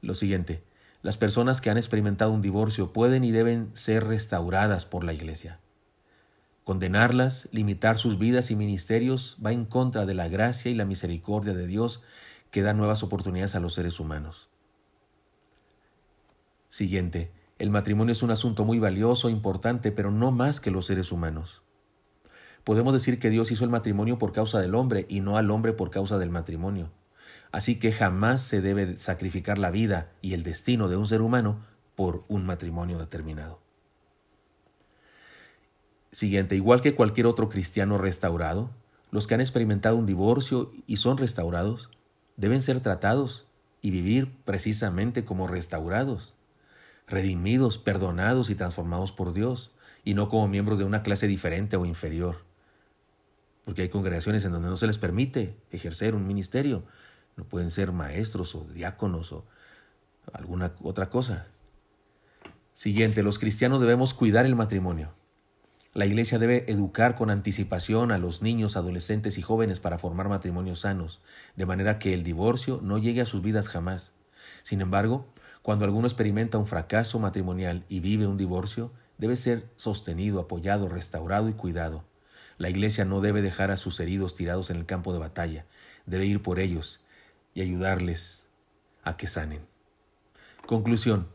lo 0.00 0.14
siguiente, 0.14 0.64
las 1.02 1.16
personas 1.16 1.60
que 1.60 1.70
han 1.70 1.78
experimentado 1.78 2.32
un 2.32 2.42
divorcio 2.42 2.92
pueden 2.92 3.22
y 3.22 3.30
deben 3.30 3.70
ser 3.74 4.02
restauradas 4.02 4.86
por 4.86 5.04
la 5.04 5.12
Iglesia. 5.12 5.60
Condenarlas, 6.64 7.48
limitar 7.52 7.96
sus 7.96 8.18
vidas 8.18 8.50
y 8.50 8.56
ministerios 8.56 9.36
va 9.44 9.52
en 9.52 9.66
contra 9.66 10.04
de 10.04 10.14
la 10.14 10.26
gracia 10.26 10.68
y 10.68 10.74
la 10.74 10.84
misericordia 10.84 11.54
de 11.54 11.68
Dios 11.68 12.02
que 12.50 12.62
da 12.62 12.72
nuevas 12.72 13.04
oportunidades 13.04 13.54
a 13.54 13.60
los 13.60 13.74
seres 13.74 14.00
humanos. 14.00 14.48
Siguiente, 16.76 17.30
el 17.58 17.70
matrimonio 17.70 18.12
es 18.12 18.22
un 18.22 18.30
asunto 18.30 18.66
muy 18.66 18.78
valioso, 18.78 19.30
importante, 19.30 19.92
pero 19.92 20.10
no 20.10 20.30
más 20.30 20.60
que 20.60 20.70
los 20.70 20.84
seres 20.84 21.10
humanos. 21.10 21.62
Podemos 22.64 22.92
decir 22.92 23.18
que 23.18 23.30
Dios 23.30 23.50
hizo 23.50 23.64
el 23.64 23.70
matrimonio 23.70 24.18
por 24.18 24.34
causa 24.34 24.60
del 24.60 24.74
hombre 24.74 25.06
y 25.08 25.20
no 25.20 25.38
al 25.38 25.50
hombre 25.50 25.72
por 25.72 25.90
causa 25.90 26.18
del 26.18 26.28
matrimonio. 26.28 26.90
Así 27.50 27.76
que 27.76 27.92
jamás 27.92 28.42
se 28.42 28.60
debe 28.60 28.98
sacrificar 28.98 29.56
la 29.56 29.70
vida 29.70 30.12
y 30.20 30.34
el 30.34 30.42
destino 30.42 30.88
de 30.88 30.98
un 30.98 31.06
ser 31.06 31.22
humano 31.22 31.64
por 31.94 32.26
un 32.28 32.44
matrimonio 32.44 32.98
determinado. 32.98 33.58
Siguiente, 36.12 36.56
igual 36.56 36.82
que 36.82 36.94
cualquier 36.94 37.26
otro 37.26 37.48
cristiano 37.48 37.96
restaurado, 37.96 38.68
los 39.10 39.26
que 39.26 39.32
han 39.32 39.40
experimentado 39.40 39.96
un 39.96 40.04
divorcio 40.04 40.72
y 40.86 40.98
son 40.98 41.16
restaurados 41.16 41.88
deben 42.36 42.60
ser 42.60 42.80
tratados 42.80 43.46
y 43.80 43.90
vivir 43.90 44.36
precisamente 44.44 45.24
como 45.24 45.46
restaurados 45.46 46.35
redimidos, 47.06 47.78
perdonados 47.78 48.50
y 48.50 48.54
transformados 48.54 49.12
por 49.12 49.32
Dios, 49.32 49.72
y 50.04 50.14
no 50.14 50.28
como 50.28 50.48
miembros 50.48 50.78
de 50.78 50.84
una 50.84 51.02
clase 51.02 51.26
diferente 51.26 51.76
o 51.76 51.84
inferior. 51.84 52.44
Porque 53.64 53.82
hay 53.82 53.88
congregaciones 53.88 54.44
en 54.44 54.52
donde 54.52 54.68
no 54.68 54.76
se 54.76 54.86
les 54.86 54.98
permite 54.98 55.56
ejercer 55.70 56.14
un 56.14 56.26
ministerio. 56.26 56.84
No 57.36 57.44
pueden 57.44 57.70
ser 57.70 57.92
maestros 57.92 58.54
o 58.54 58.64
diáconos 58.72 59.32
o 59.32 59.44
alguna 60.32 60.72
otra 60.82 61.10
cosa. 61.10 61.48
Siguiente, 62.72 63.22
los 63.22 63.38
cristianos 63.38 63.80
debemos 63.80 64.14
cuidar 64.14 64.46
el 64.46 64.54
matrimonio. 64.54 65.12
La 65.94 66.04
iglesia 66.04 66.38
debe 66.38 66.70
educar 66.70 67.16
con 67.16 67.30
anticipación 67.30 68.12
a 68.12 68.18
los 68.18 68.42
niños, 68.42 68.76
adolescentes 68.76 69.38
y 69.38 69.42
jóvenes 69.42 69.80
para 69.80 69.98
formar 69.98 70.28
matrimonios 70.28 70.80
sanos, 70.80 71.22
de 71.56 71.64
manera 71.64 71.98
que 71.98 72.12
el 72.12 72.22
divorcio 72.22 72.80
no 72.82 72.98
llegue 72.98 73.22
a 73.22 73.26
sus 73.26 73.40
vidas 73.40 73.66
jamás. 73.66 74.12
Sin 74.62 74.82
embargo, 74.82 75.26
cuando 75.66 75.84
alguno 75.84 76.06
experimenta 76.06 76.58
un 76.58 76.68
fracaso 76.68 77.18
matrimonial 77.18 77.84
y 77.88 77.98
vive 77.98 78.28
un 78.28 78.36
divorcio, 78.36 78.92
debe 79.18 79.34
ser 79.34 79.68
sostenido, 79.74 80.38
apoyado, 80.38 80.88
restaurado 80.88 81.48
y 81.48 81.54
cuidado. 81.54 82.04
La 82.56 82.70
iglesia 82.70 83.04
no 83.04 83.20
debe 83.20 83.42
dejar 83.42 83.72
a 83.72 83.76
sus 83.76 83.98
heridos 83.98 84.36
tirados 84.36 84.70
en 84.70 84.76
el 84.76 84.86
campo 84.86 85.12
de 85.12 85.18
batalla, 85.18 85.66
debe 86.06 86.24
ir 86.24 86.40
por 86.40 86.60
ellos 86.60 87.00
y 87.52 87.62
ayudarles 87.62 88.44
a 89.02 89.16
que 89.16 89.26
sanen. 89.26 89.66
Conclusión. 90.66 91.26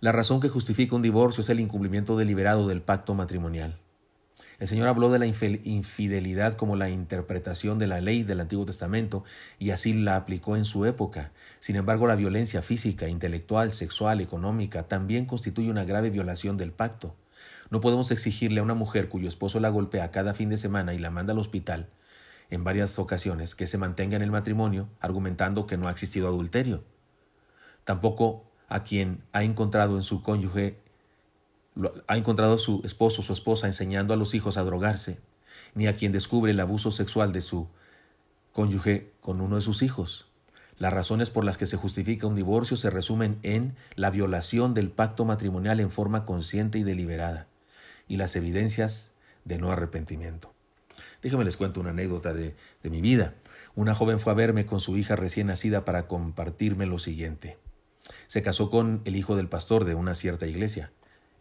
La 0.00 0.12
razón 0.12 0.40
que 0.40 0.48
justifica 0.48 0.96
un 0.96 1.02
divorcio 1.02 1.42
es 1.42 1.50
el 1.50 1.60
incumplimiento 1.60 2.16
deliberado 2.16 2.66
del 2.68 2.80
pacto 2.80 3.12
matrimonial. 3.12 3.81
El 4.62 4.68
Señor 4.68 4.86
habló 4.86 5.10
de 5.10 5.18
la 5.18 5.26
infidelidad 5.26 6.54
como 6.54 6.76
la 6.76 6.88
interpretación 6.88 7.80
de 7.80 7.88
la 7.88 8.00
ley 8.00 8.22
del 8.22 8.38
Antiguo 8.38 8.64
Testamento 8.64 9.24
y 9.58 9.70
así 9.70 9.92
la 9.92 10.14
aplicó 10.14 10.56
en 10.56 10.64
su 10.64 10.86
época. 10.86 11.32
Sin 11.58 11.74
embargo, 11.74 12.06
la 12.06 12.14
violencia 12.14 12.62
física, 12.62 13.08
intelectual, 13.08 13.72
sexual, 13.72 14.20
económica 14.20 14.84
también 14.86 15.26
constituye 15.26 15.68
una 15.68 15.82
grave 15.82 16.10
violación 16.10 16.58
del 16.58 16.70
pacto. 16.70 17.16
No 17.70 17.80
podemos 17.80 18.12
exigirle 18.12 18.60
a 18.60 18.62
una 18.62 18.74
mujer 18.74 19.08
cuyo 19.08 19.26
esposo 19.26 19.58
la 19.58 19.68
golpea 19.68 20.12
cada 20.12 20.32
fin 20.32 20.48
de 20.48 20.58
semana 20.58 20.94
y 20.94 20.98
la 20.98 21.10
manda 21.10 21.32
al 21.32 21.40
hospital 21.40 21.88
en 22.48 22.62
varias 22.62 23.00
ocasiones 23.00 23.56
que 23.56 23.66
se 23.66 23.78
mantenga 23.78 24.14
en 24.14 24.22
el 24.22 24.30
matrimonio 24.30 24.88
argumentando 25.00 25.66
que 25.66 25.76
no 25.76 25.88
ha 25.88 25.90
existido 25.90 26.28
adulterio. 26.28 26.84
Tampoco 27.82 28.44
a 28.68 28.84
quien 28.84 29.24
ha 29.32 29.42
encontrado 29.42 29.96
en 29.96 30.04
su 30.04 30.22
cónyuge 30.22 30.78
ha 32.06 32.16
encontrado 32.16 32.54
a 32.54 32.58
su 32.58 32.82
esposo 32.84 33.22
o 33.22 33.24
su 33.24 33.32
esposa 33.32 33.66
enseñando 33.66 34.12
a 34.12 34.16
los 34.16 34.34
hijos 34.34 34.56
a 34.56 34.64
drogarse, 34.64 35.18
ni 35.74 35.86
a 35.86 35.96
quien 35.96 36.12
descubre 36.12 36.52
el 36.52 36.60
abuso 36.60 36.90
sexual 36.90 37.32
de 37.32 37.40
su 37.40 37.68
cónyuge 38.52 39.12
con 39.20 39.40
uno 39.40 39.56
de 39.56 39.62
sus 39.62 39.82
hijos. 39.82 40.28
Las 40.78 40.92
razones 40.92 41.30
por 41.30 41.44
las 41.44 41.58
que 41.58 41.66
se 41.66 41.76
justifica 41.76 42.26
un 42.26 42.34
divorcio 42.34 42.76
se 42.76 42.90
resumen 42.90 43.38
en 43.42 43.76
la 43.94 44.10
violación 44.10 44.74
del 44.74 44.90
pacto 44.90 45.24
matrimonial 45.24 45.80
en 45.80 45.90
forma 45.90 46.24
consciente 46.24 46.78
y 46.78 46.82
deliberada, 46.82 47.46
y 48.08 48.16
las 48.16 48.36
evidencias 48.36 49.12
de 49.44 49.58
no 49.58 49.70
arrepentimiento. 49.70 50.52
Déjenme 51.22 51.44
les 51.44 51.56
cuento 51.56 51.80
una 51.80 51.90
anécdota 51.90 52.34
de, 52.34 52.56
de 52.82 52.90
mi 52.90 53.00
vida. 53.00 53.34
Una 53.74 53.94
joven 53.94 54.18
fue 54.18 54.32
a 54.32 54.36
verme 54.36 54.66
con 54.66 54.80
su 54.80 54.96
hija 54.96 55.14
recién 55.14 55.46
nacida 55.46 55.84
para 55.84 56.08
compartirme 56.08 56.84
lo 56.84 56.98
siguiente. 56.98 57.58
Se 58.26 58.42
casó 58.42 58.68
con 58.68 59.02
el 59.04 59.14
hijo 59.14 59.36
del 59.36 59.48
pastor 59.48 59.84
de 59.84 59.94
una 59.94 60.14
cierta 60.14 60.46
iglesia. 60.46 60.90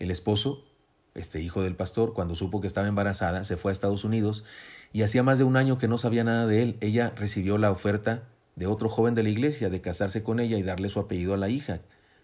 El 0.02 0.10
esposo, 0.10 0.66
este 1.14 1.42
hijo 1.42 1.62
del 1.62 1.76
pastor, 1.76 2.14
cuando 2.16 2.34
supo 2.34 2.60
que 2.60 2.66
estaba 2.66 2.88
embarazada, 2.88 3.44
se 3.44 3.56
fue 3.56 3.72
a 3.72 3.74
Estados 3.74 4.04
Unidos 4.04 4.44
y 4.92 5.04
hacía 5.04 5.22
más 5.22 5.38
de 5.38 5.44
un 5.44 5.58
año 5.58 5.78
que 5.78 5.88
no 5.88 6.00
sabía 6.00 6.24
nada 6.24 6.48
de 6.48 6.64
él. 6.64 6.78
Ella 6.82 7.14
recibió 7.16 7.60
la 7.60 7.70
oferta 7.70 8.24
de 8.56 8.66
otro 8.66 8.90
joven 8.90 9.14
de 9.14 9.22
la 9.22 9.30
iglesia 9.30 9.70
de 9.70 9.80
casarse 9.80 10.24
con 10.24 10.40
ella 10.40 10.58
y 10.58 10.64
darle 10.64 10.90
su 10.90 11.00
apellido 11.00 11.36
a 11.36 11.38
la 11.38 11.50
hija 11.50 11.82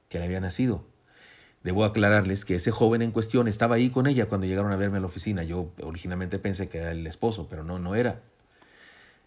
que 0.10 0.18
le 0.18 0.26
había 0.26 0.40
nacido. 0.40 0.86
Debo 1.64 1.86
aclararles 1.86 2.46
que 2.46 2.56
ese 2.56 2.72
joven 2.72 3.04
en 3.04 3.12
cuestión 3.12 3.48
estaba 3.48 3.76
ahí 3.76 3.92
con 3.92 4.08
ella 4.08 4.26
cuando 4.26 4.48
llegaron 4.48 4.72
a 4.72 4.76
verme 4.76 4.98
a 4.98 5.02
la 5.02 5.06
oficina. 5.06 5.44
Yo 5.44 5.70
originalmente 5.84 6.40
pensé 6.40 6.70
que 6.70 6.80
era 6.80 6.94
el 6.94 7.06
esposo, 7.06 7.46
pero 7.48 7.64
no, 7.64 7.78
no 7.78 7.94
era. 7.94 8.24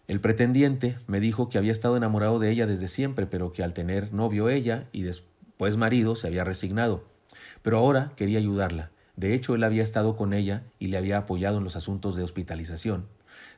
El 0.09 0.19
pretendiente 0.19 0.97
me 1.07 1.21
dijo 1.21 1.47
que 1.47 1.57
había 1.57 1.71
estado 1.71 1.95
enamorado 1.95 2.37
de 2.37 2.51
ella 2.51 2.67
desde 2.67 2.89
siempre, 2.89 3.27
pero 3.27 3.53
que 3.53 3.63
al 3.63 3.71
tener 3.71 4.11
novio 4.11 4.49
ella 4.49 4.89
y 4.91 5.03
después 5.03 5.77
marido 5.77 6.17
se 6.17 6.27
había 6.27 6.43
resignado. 6.43 7.09
Pero 7.61 7.77
ahora 7.77 8.13
quería 8.15 8.39
ayudarla. 8.39 8.91
De 9.15 9.33
hecho, 9.33 9.55
él 9.55 9.63
había 9.63 9.83
estado 9.83 10.15
con 10.15 10.33
ella 10.33 10.63
y 10.79 10.87
le 10.87 10.97
había 10.97 11.17
apoyado 11.17 11.57
en 11.57 11.63
los 11.63 11.75
asuntos 11.75 12.15
de 12.15 12.23
hospitalización. 12.23 13.07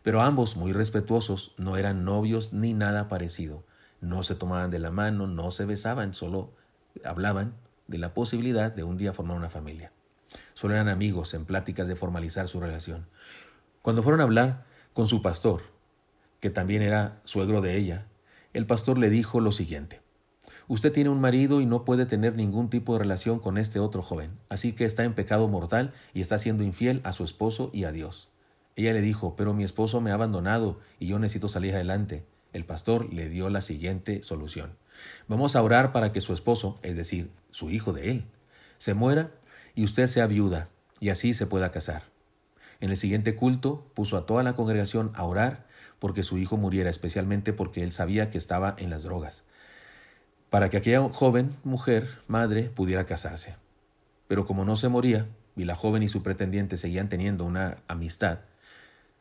Pero 0.02 0.22
ambos, 0.22 0.58
muy 0.58 0.74
respetuosos, 0.74 1.54
no 1.58 1.78
eran 1.78 2.04
novios 2.04 2.54
ni 2.54 2.74
nada 2.74 3.08
parecido. 3.08 3.63
No 4.02 4.24
se 4.24 4.36
tomaban 4.36 4.72
de 4.72 4.80
la 4.80 4.92
mano, 4.92 5.28
no 5.28 5.52
se 5.52 5.66
besaban, 5.66 6.13
solo 6.13 6.52
hablaban 7.06 7.56
de 7.88 7.98
la 7.98 8.13
posibilidad 8.13 8.72
de 8.72 8.84
un 8.84 8.98
día 8.98 9.13
formar 9.13 9.38
una 9.38 9.50
familia. 9.50 9.92
Solo 10.54 10.74
eran 10.74 10.89
amigos 10.89 11.34
en 11.34 11.46
pláticas 11.46 11.88
de 11.88 11.96
formalizar 11.96 12.48
su 12.48 12.60
relación. 12.60 13.08
Cuando 13.82 14.04
fueron 14.04 14.22
a 14.22 14.24
hablar 14.24 14.66
con 14.94 15.08
su 15.08 15.22
pastor, 15.22 15.62
que 16.39 16.50
también 16.50 16.82
era 16.82 17.22
suegro 17.24 17.62
de 17.62 17.78
ella, 17.78 18.08
el 18.54 18.66
pastor 18.66 18.98
le 18.98 19.10
dijo 19.10 19.39
lo 19.39 19.52
siguiente. 19.52 20.03
Usted 20.67 20.91
tiene 20.91 21.10
un 21.10 21.19
marido 21.19 21.62
y 21.62 21.65
no 21.65 21.84
puede 21.84 22.06
tener 22.06 22.36
ningún 22.36 22.69
tipo 22.69 22.93
de 22.93 22.99
relación 22.99 23.39
con 23.39 23.58
este 23.58 23.80
otro 23.80 24.02
joven, 24.02 24.32
así 24.49 24.73
que 24.73 24.86
está 24.86 25.04
en 25.04 25.13
pecado 25.13 25.47
mortal 25.47 25.93
y 26.13 26.21
está 26.21 26.38
siendo 26.38 26.63
infiel 26.63 27.02
a 27.04 27.12
su 27.12 27.23
esposo 27.23 27.69
y 27.73 27.84
a 27.84 27.91
Dios. 27.91 28.30
Ella 28.76 28.93
le 28.93 29.02
dijo, 29.02 29.36
pero 29.36 29.54
mi 29.54 29.63
esposo 29.63 30.02
me 30.02 30.12
ha 30.12 30.15
abandonado 30.15 30.80
y 30.99 31.08
yo 31.08 31.19
necesito 31.19 31.47
salir 31.47 31.76
adelante. 31.76 32.26
El 32.54 32.65
pastor 32.65 33.13
le 33.13 33.30
dio 33.30 33.49
la 33.49 33.62
siguiente 33.62 34.23
solución. 34.23 34.78
Vamos 35.28 35.56
a 35.56 35.62
orar 35.62 35.91
para 35.91 36.12
que 36.12 36.21
su 36.21 36.34
esposo, 36.34 36.80
es 36.82 36.95
decir, 36.95 37.30
su 37.52 37.69
hijo 37.69 37.93
de 37.93 38.12
él, 38.12 38.26
se 38.78 38.93
muera 38.93 39.32
y 39.76 39.84
usted 39.84 40.08
sea 40.08 40.28
viuda 40.28 40.69
y 40.99 41.10
así 41.10 41.34
se 41.34 41.45
pueda 41.45 41.71
casar. 41.71 42.04
En 42.80 42.89
el 42.89 42.97
siguiente 42.97 43.36
culto 43.36 43.86
puso 43.93 44.17
a 44.17 44.26
toda 44.26 44.43
la 44.43 44.56
congregación 44.56 45.12
a 45.15 45.23
orar 45.23 45.65
porque 45.99 46.23
su 46.23 46.38
hijo 46.38 46.58
muriera, 46.58 46.89
especialmente 46.89 47.54
porque 47.54 47.84
él 47.84 47.91
sabía 47.91 48.30
que 48.30 48.38
estaba 48.38 48.76
en 48.78 48.89
las 48.89 49.04
drogas, 49.04 49.43
para 50.54 50.70
que 50.70 50.78
aquella 50.78 51.02
joven 51.10 51.56
mujer, 51.63 52.08
madre, 52.28 52.70
pudiera 52.70 53.08
casarse. 53.08 53.56
Pero 54.28 54.46
como 54.46 54.66
no 54.66 54.76
se 54.76 54.88
moría, 54.88 55.28
y 55.56 55.63
la 55.66 55.74
joven 55.74 56.04
y 56.04 56.10
su 56.10 56.22
pretendiente 56.22 56.78
seguían 56.78 57.10
teniendo 57.10 57.44
una 57.44 57.78
amistad, 57.88 58.42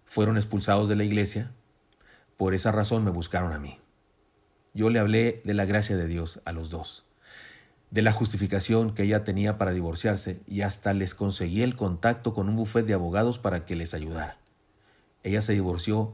fueron 0.04 0.36
expulsados 0.36 0.90
de 0.90 0.96
la 0.96 1.04
iglesia, 1.04 1.50
por 2.36 2.52
esa 2.52 2.70
razón 2.70 3.02
me 3.02 3.10
buscaron 3.10 3.54
a 3.54 3.58
mí. 3.58 3.80
Yo 4.74 4.90
le 4.90 4.98
hablé 4.98 5.40
de 5.46 5.54
la 5.54 5.64
gracia 5.64 5.96
de 5.96 6.06
Dios 6.06 6.42
a 6.44 6.52
los 6.52 6.68
dos, 6.68 7.06
de 7.90 8.02
la 8.02 8.12
justificación 8.12 8.92
que 8.92 9.04
ella 9.04 9.24
tenía 9.24 9.56
para 9.56 9.70
divorciarse 9.70 10.42
y 10.46 10.60
hasta 10.60 10.92
les 10.92 11.14
conseguí 11.14 11.62
el 11.62 11.76
contacto 11.76 12.34
con 12.34 12.50
un 12.50 12.56
bufete 12.56 12.88
de 12.88 12.94
abogados 12.94 13.38
para 13.38 13.64
que 13.64 13.74
les 13.74 13.94
ayudara. 13.94 14.36
Ella 15.22 15.40
se 15.40 15.54
divorció 15.54 16.12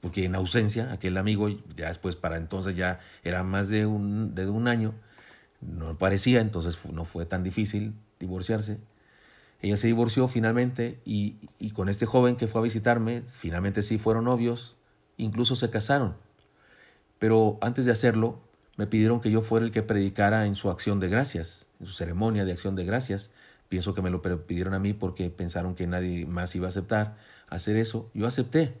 porque 0.00 0.24
en 0.24 0.34
ausencia, 0.34 0.92
aquel 0.92 1.16
amigo, 1.16 1.48
ya 1.76 1.88
después 1.88 2.16
para 2.16 2.36
entonces 2.36 2.76
ya 2.76 3.00
era 3.24 3.42
más 3.42 3.68
de 3.68 3.86
un, 3.86 4.34
de 4.34 4.46
un 4.48 4.68
año, 4.68 4.94
no 5.60 5.98
parecía, 5.98 6.40
entonces 6.40 6.78
no 6.92 7.04
fue 7.04 7.26
tan 7.26 7.42
difícil 7.42 7.94
divorciarse. 8.20 8.78
Ella 9.60 9.76
se 9.76 9.88
divorció 9.88 10.28
finalmente 10.28 11.00
y, 11.04 11.36
con 11.72 11.88
este 11.88 12.06
joven 12.06 12.36
que 12.36 12.46
fue 12.46 12.60
a 12.60 12.64
visitarme, 12.64 13.22
finalmente 13.26 13.82
sí 13.82 13.98
fueron 13.98 14.24
novios, 14.24 14.76
incluso 15.16 15.56
se 15.56 15.70
casaron. 15.70 16.14
Pero 17.18 17.58
antes 17.60 17.84
de 17.84 17.90
hacerlo, 17.90 18.40
me 18.76 18.86
pidieron 18.86 19.20
que 19.20 19.32
yo 19.32 19.42
fuera 19.42 19.66
el 19.66 19.72
que 19.72 19.82
predicara 19.82 20.46
en 20.46 20.54
su 20.54 20.70
acción 20.70 21.00
de 21.00 21.08
gracias, 21.08 21.66
en 21.80 21.86
su 21.86 21.92
ceremonia 21.92 22.44
de 22.44 22.52
acción 22.52 22.76
de 22.76 22.84
gracias. 22.84 23.32
Pienso 23.68 23.94
que 23.94 24.02
me 24.02 24.10
lo 24.10 24.22
pidieron 24.22 24.74
a 24.74 24.78
mí 24.78 24.92
porque 24.92 25.28
pensaron 25.28 25.74
que 25.74 25.88
nadie 25.88 26.24
más 26.26 26.54
iba 26.54 26.66
a 26.66 26.68
aceptar 26.68 27.16
hacer 27.48 27.76
eso. 27.76 28.08
Yo 28.14 28.28
acepté. 28.28 28.74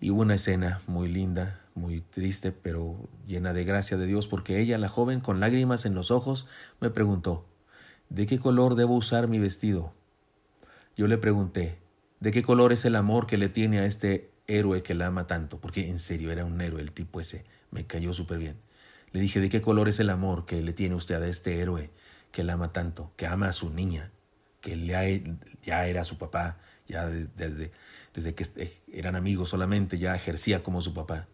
Y 0.00 0.10
hubo 0.10 0.22
una 0.22 0.34
escena 0.34 0.80
muy 0.86 1.08
linda, 1.08 1.60
muy 1.74 2.00
triste, 2.00 2.52
pero 2.52 2.96
llena 3.26 3.52
de 3.52 3.64
gracia 3.64 3.98
de 3.98 4.06
Dios, 4.06 4.28
porque 4.28 4.58
ella, 4.58 4.78
la 4.78 4.88
joven, 4.88 5.20
con 5.20 5.40
lágrimas 5.40 5.84
en 5.84 5.94
los 5.94 6.10
ojos, 6.10 6.46
me 6.80 6.90
preguntó, 6.90 7.46
¿de 8.08 8.26
qué 8.26 8.38
color 8.38 8.76
debo 8.76 8.96
usar 8.96 9.28
mi 9.28 9.38
vestido? 9.38 9.92
Yo 10.96 11.06
le 11.06 11.18
pregunté, 11.18 11.78
¿de 12.18 12.32
qué 12.32 12.42
color 12.42 12.72
es 12.72 12.84
el 12.86 12.96
amor 12.96 13.26
que 13.26 13.36
le 13.36 13.50
tiene 13.50 13.80
a 13.80 13.84
este 13.84 14.30
héroe 14.46 14.82
que 14.82 14.94
la 14.94 15.06
ama 15.06 15.26
tanto? 15.26 15.60
Porque 15.60 15.88
en 15.88 15.98
serio 15.98 16.32
era 16.32 16.46
un 16.46 16.60
héroe 16.60 16.80
el 16.80 16.92
tipo 16.92 17.20
ese, 17.20 17.44
me 17.70 17.86
cayó 17.86 18.14
súper 18.14 18.38
bien. 18.38 18.56
Le 19.12 19.20
dije, 19.20 19.40
¿de 19.40 19.50
qué 19.50 19.60
color 19.60 19.88
es 19.88 20.00
el 20.00 20.08
amor 20.08 20.46
que 20.46 20.62
le 20.62 20.72
tiene 20.72 20.94
usted 20.94 21.22
a 21.22 21.26
este 21.26 21.60
héroe 21.60 21.90
que 22.32 22.42
la 22.42 22.54
ama 22.54 22.72
tanto, 22.72 23.12
que 23.16 23.26
ama 23.26 23.48
a 23.48 23.52
su 23.52 23.70
niña, 23.70 24.12
que 24.60 24.78
ya 25.62 25.86
era 25.86 26.04
su 26.04 26.16
papá, 26.16 26.58
ya 26.90 27.06
desde, 27.08 27.70
desde 28.14 28.34
que 28.34 28.46
eh, 28.56 28.72
eran 28.92 29.16
amigos 29.16 29.48
solamente, 29.48 29.98
ya 29.98 30.14
ejercía 30.14 30.62
como 30.62 30.82
su 30.82 30.94
papá? 30.94 31.26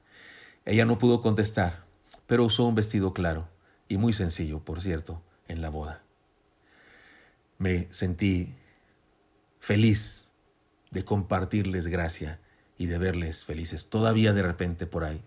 Ella 0.65 0.85
no 0.85 0.99
pudo 0.99 1.21
contestar, 1.21 1.85
pero 2.27 2.45
usó 2.45 2.65
un 2.65 2.75
vestido 2.75 3.13
claro 3.13 3.49
y 3.89 3.99
muy 3.99 4.13
sencillo, 4.13 4.61
por 4.61 4.81
cierto, 4.81 5.23
en 5.49 5.63
la 5.63 5.71
boda 5.71 6.03
me 7.59 7.89
sentí 7.91 8.55
feliz 9.59 10.29
de 10.91 11.05
compartirles 11.05 11.87
gracia 11.87 12.41
y 12.79 12.87
de 12.87 12.99
verles 12.99 13.45
felices. 13.45 13.89
Todavía 13.89 14.33
de 14.33 14.43
repente 14.43 14.87
por 14.87 15.05
ahí 15.05 15.23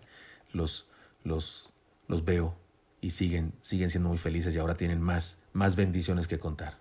los, 0.52 0.88
los, 1.24 1.70
los 2.06 2.24
veo 2.24 2.56
y 3.00 3.10
siguen, 3.10 3.52
siguen 3.60 3.90
siendo 3.90 4.08
muy 4.08 4.18
felices 4.18 4.54
y 4.54 4.58
ahora 4.58 4.76
tienen 4.76 5.00
más, 5.00 5.38
más 5.52 5.76
bendiciones 5.76 6.28
que 6.28 6.38
contar. 6.38 6.78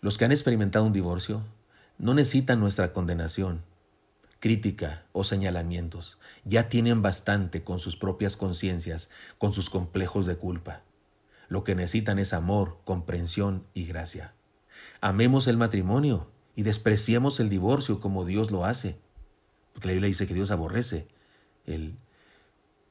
Los 0.00 0.18
que 0.18 0.24
han 0.24 0.32
experimentado 0.32 0.84
un 0.84 0.92
divorcio 0.92 1.44
no 2.02 2.14
necesitan 2.14 2.58
nuestra 2.58 2.92
condenación, 2.92 3.62
crítica 4.40 5.04
o 5.12 5.22
señalamientos. 5.22 6.18
Ya 6.44 6.68
tienen 6.68 7.00
bastante 7.00 7.62
con 7.62 7.78
sus 7.78 7.94
propias 7.94 8.36
conciencias, 8.36 9.08
con 9.38 9.52
sus 9.52 9.70
complejos 9.70 10.26
de 10.26 10.34
culpa. 10.34 10.82
Lo 11.48 11.62
que 11.62 11.76
necesitan 11.76 12.18
es 12.18 12.32
amor, 12.32 12.78
comprensión 12.84 13.64
y 13.72 13.86
gracia. 13.86 14.34
Amemos 15.00 15.46
el 15.46 15.56
matrimonio 15.56 16.28
y 16.56 16.64
despreciemos 16.64 17.38
el 17.38 17.48
divorcio 17.48 18.00
como 18.00 18.24
Dios 18.24 18.50
lo 18.50 18.64
hace. 18.64 18.98
Porque 19.72 19.86
la 19.86 19.92
Biblia 19.92 20.08
dice 20.08 20.26
que 20.26 20.34
Dios 20.34 20.50
aborrece 20.50 21.06
el, 21.66 21.96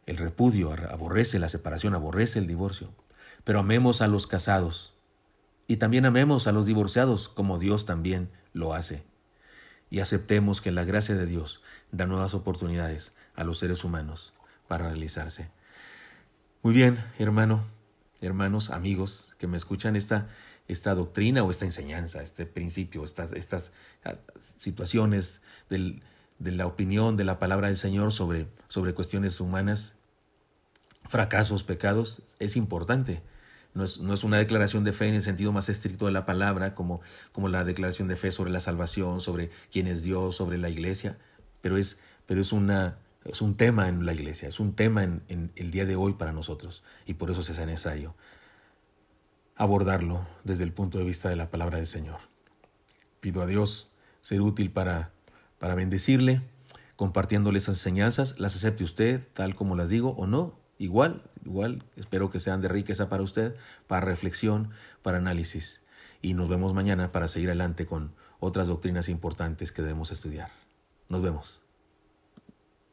el 0.06 0.16
repudio, 0.16 0.72
aborrece 0.90 1.38
la 1.38 1.50
separación, 1.50 1.96
aborrece 1.96 2.40
el 2.40 2.48
divorcio. 2.48 2.94
Pero 3.44 3.60
amemos 3.60 4.02
a 4.02 4.08
los 4.08 4.26
casados 4.26 4.94
y 5.68 5.78
también 5.78 6.06
amemos 6.06 6.48
a 6.48 6.54
los 6.54 6.66
divorciados 6.66 7.28
como 7.28 7.60
Dios 7.60 7.86
también 7.86 8.30
lo 8.54 8.74
hace. 8.74 9.04
Y 9.90 10.00
aceptemos 10.00 10.62
que 10.62 10.72
la 10.72 10.86
gracia 10.86 11.16
de 11.16 11.26
Dios 11.26 11.62
da 11.92 12.06
nuevas 12.06 12.34
oportunidades 12.34 13.14
a 13.36 13.44
los 13.44 13.60
seres 13.60 13.84
humanos 13.84 14.34
para 14.68 14.88
realizarse. 14.88 15.50
Muy 16.64 16.74
bien, 16.74 17.04
hermano, 17.20 17.64
hermanos, 18.22 18.70
amigos 18.70 19.36
que 19.38 19.48
me 19.48 19.58
escuchan 19.58 19.96
esta, 19.96 20.30
esta 20.68 20.96
doctrina 20.96 21.44
o 21.44 21.52
esta 21.52 21.66
enseñanza, 21.66 22.22
este 22.22 22.46
principio, 22.46 23.04
estas, 23.04 23.34
estas 23.34 23.72
ah, 24.06 24.16
situaciones 24.58 25.42
de 25.70 26.02
la 26.52 26.68
opinión 26.68 27.18
de 27.18 27.24
la 27.24 27.40
palabra 27.40 27.68
del 27.68 27.78
Señor 27.78 28.12
sobre, 28.12 28.48
sobre 28.70 28.94
cuestiones 28.94 29.40
humanas, 29.40 29.96
fracasos, 31.10 31.64
pecados, 31.64 32.22
es 32.40 32.56
importante. 32.56 33.22
No 33.74 33.84
es, 33.84 34.00
no 34.00 34.14
es, 34.14 34.24
una 34.24 34.38
declaración 34.38 34.84
de 34.84 34.92
fe 34.92 35.08
en 35.08 35.16
el 35.16 35.22
sentido 35.22 35.54
más 35.54 35.70
estricto 35.70 36.06
de 36.06 36.12
la 36.12 36.26
palabra, 36.26 36.76
como, 36.76 37.02
como 37.32 37.48
la 37.48 37.64
declaración 37.64 38.08
de 38.10 38.18
fe 38.18 38.32
sobre 38.32 38.52
la 38.52 38.60
salvación, 38.60 39.22
sobre 39.22 39.50
quién 39.72 39.88
es 39.88 40.04
Dios, 40.04 40.36
sobre 40.36 40.58
la 40.58 40.70
iglesia, 40.70 41.18
pero 41.62 41.78
es, 41.78 42.00
pero 42.26 42.42
es 42.42 42.52
una, 42.52 42.98
es 43.26 43.42
un 43.42 43.56
tema 43.56 43.88
en 43.88 44.06
la 44.06 44.14
iglesia, 44.14 44.48
es 44.48 44.60
un 44.60 44.74
tema 44.74 45.04
en, 45.04 45.52
el 45.56 45.72
día 45.72 45.86
de 45.86 45.96
hoy 45.96 46.14
para 46.14 46.32
nosotros 46.32 46.84
y 47.06 47.14
por 47.14 47.30
eso 47.30 47.42
es 47.42 47.50
necesario 47.60 48.16
abordarlo 49.56 50.26
desde 50.44 50.64
el 50.64 50.74
punto 50.74 50.98
de 50.98 51.04
vista 51.04 51.30
de 51.30 51.36
la 51.36 51.52
palabra 51.52 51.78
del 51.78 51.88
Señor. 51.88 52.20
Pido 53.20 53.42
a 53.42 53.46
Dios 53.46 53.92
ser 54.22 54.42
útil 54.42 54.72
para, 54.72 55.12
para 55.60 55.76
bendecirle, 55.76 56.42
compartiéndole 56.96 57.60
esas 57.60 57.76
enseñanzas, 57.76 58.40
las 58.40 58.56
acepte 58.56 58.84
usted 58.84 59.28
tal 59.34 59.56
como 59.56 59.76
las 59.76 59.90
digo 59.90 60.16
o 60.18 60.26
no, 60.26 60.61
igual, 60.82 61.22
igual, 61.46 61.84
espero 61.96 62.32
que 62.32 62.40
sean 62.40 62.62
de 62.62 62.68
riqueza 62.68 63.08
para 63.08 63.24
usted, 63.24 63.56
para 63.88 64.06
reflexión, 64.06 64.72
para 65.04 65.20
análisis. 65.20 65.82
Y 66.22 66.34
nos 66.34 66.50
vemos 66.50 66.74
mañana 66.74 67.12
para 67.12 67.28
seguir 67.28 67.50
adelante 67.50 67.86
con 67.86 68.14
otras 68.40 68.68
doctrinas 68.68 69.08
importantes 69.08 69.72
que 69.72 69.84
debemos 69.84 70.12
estudiar. 70.12 70.50
Nos 71.08 71.22
vemos. 71.22 71.61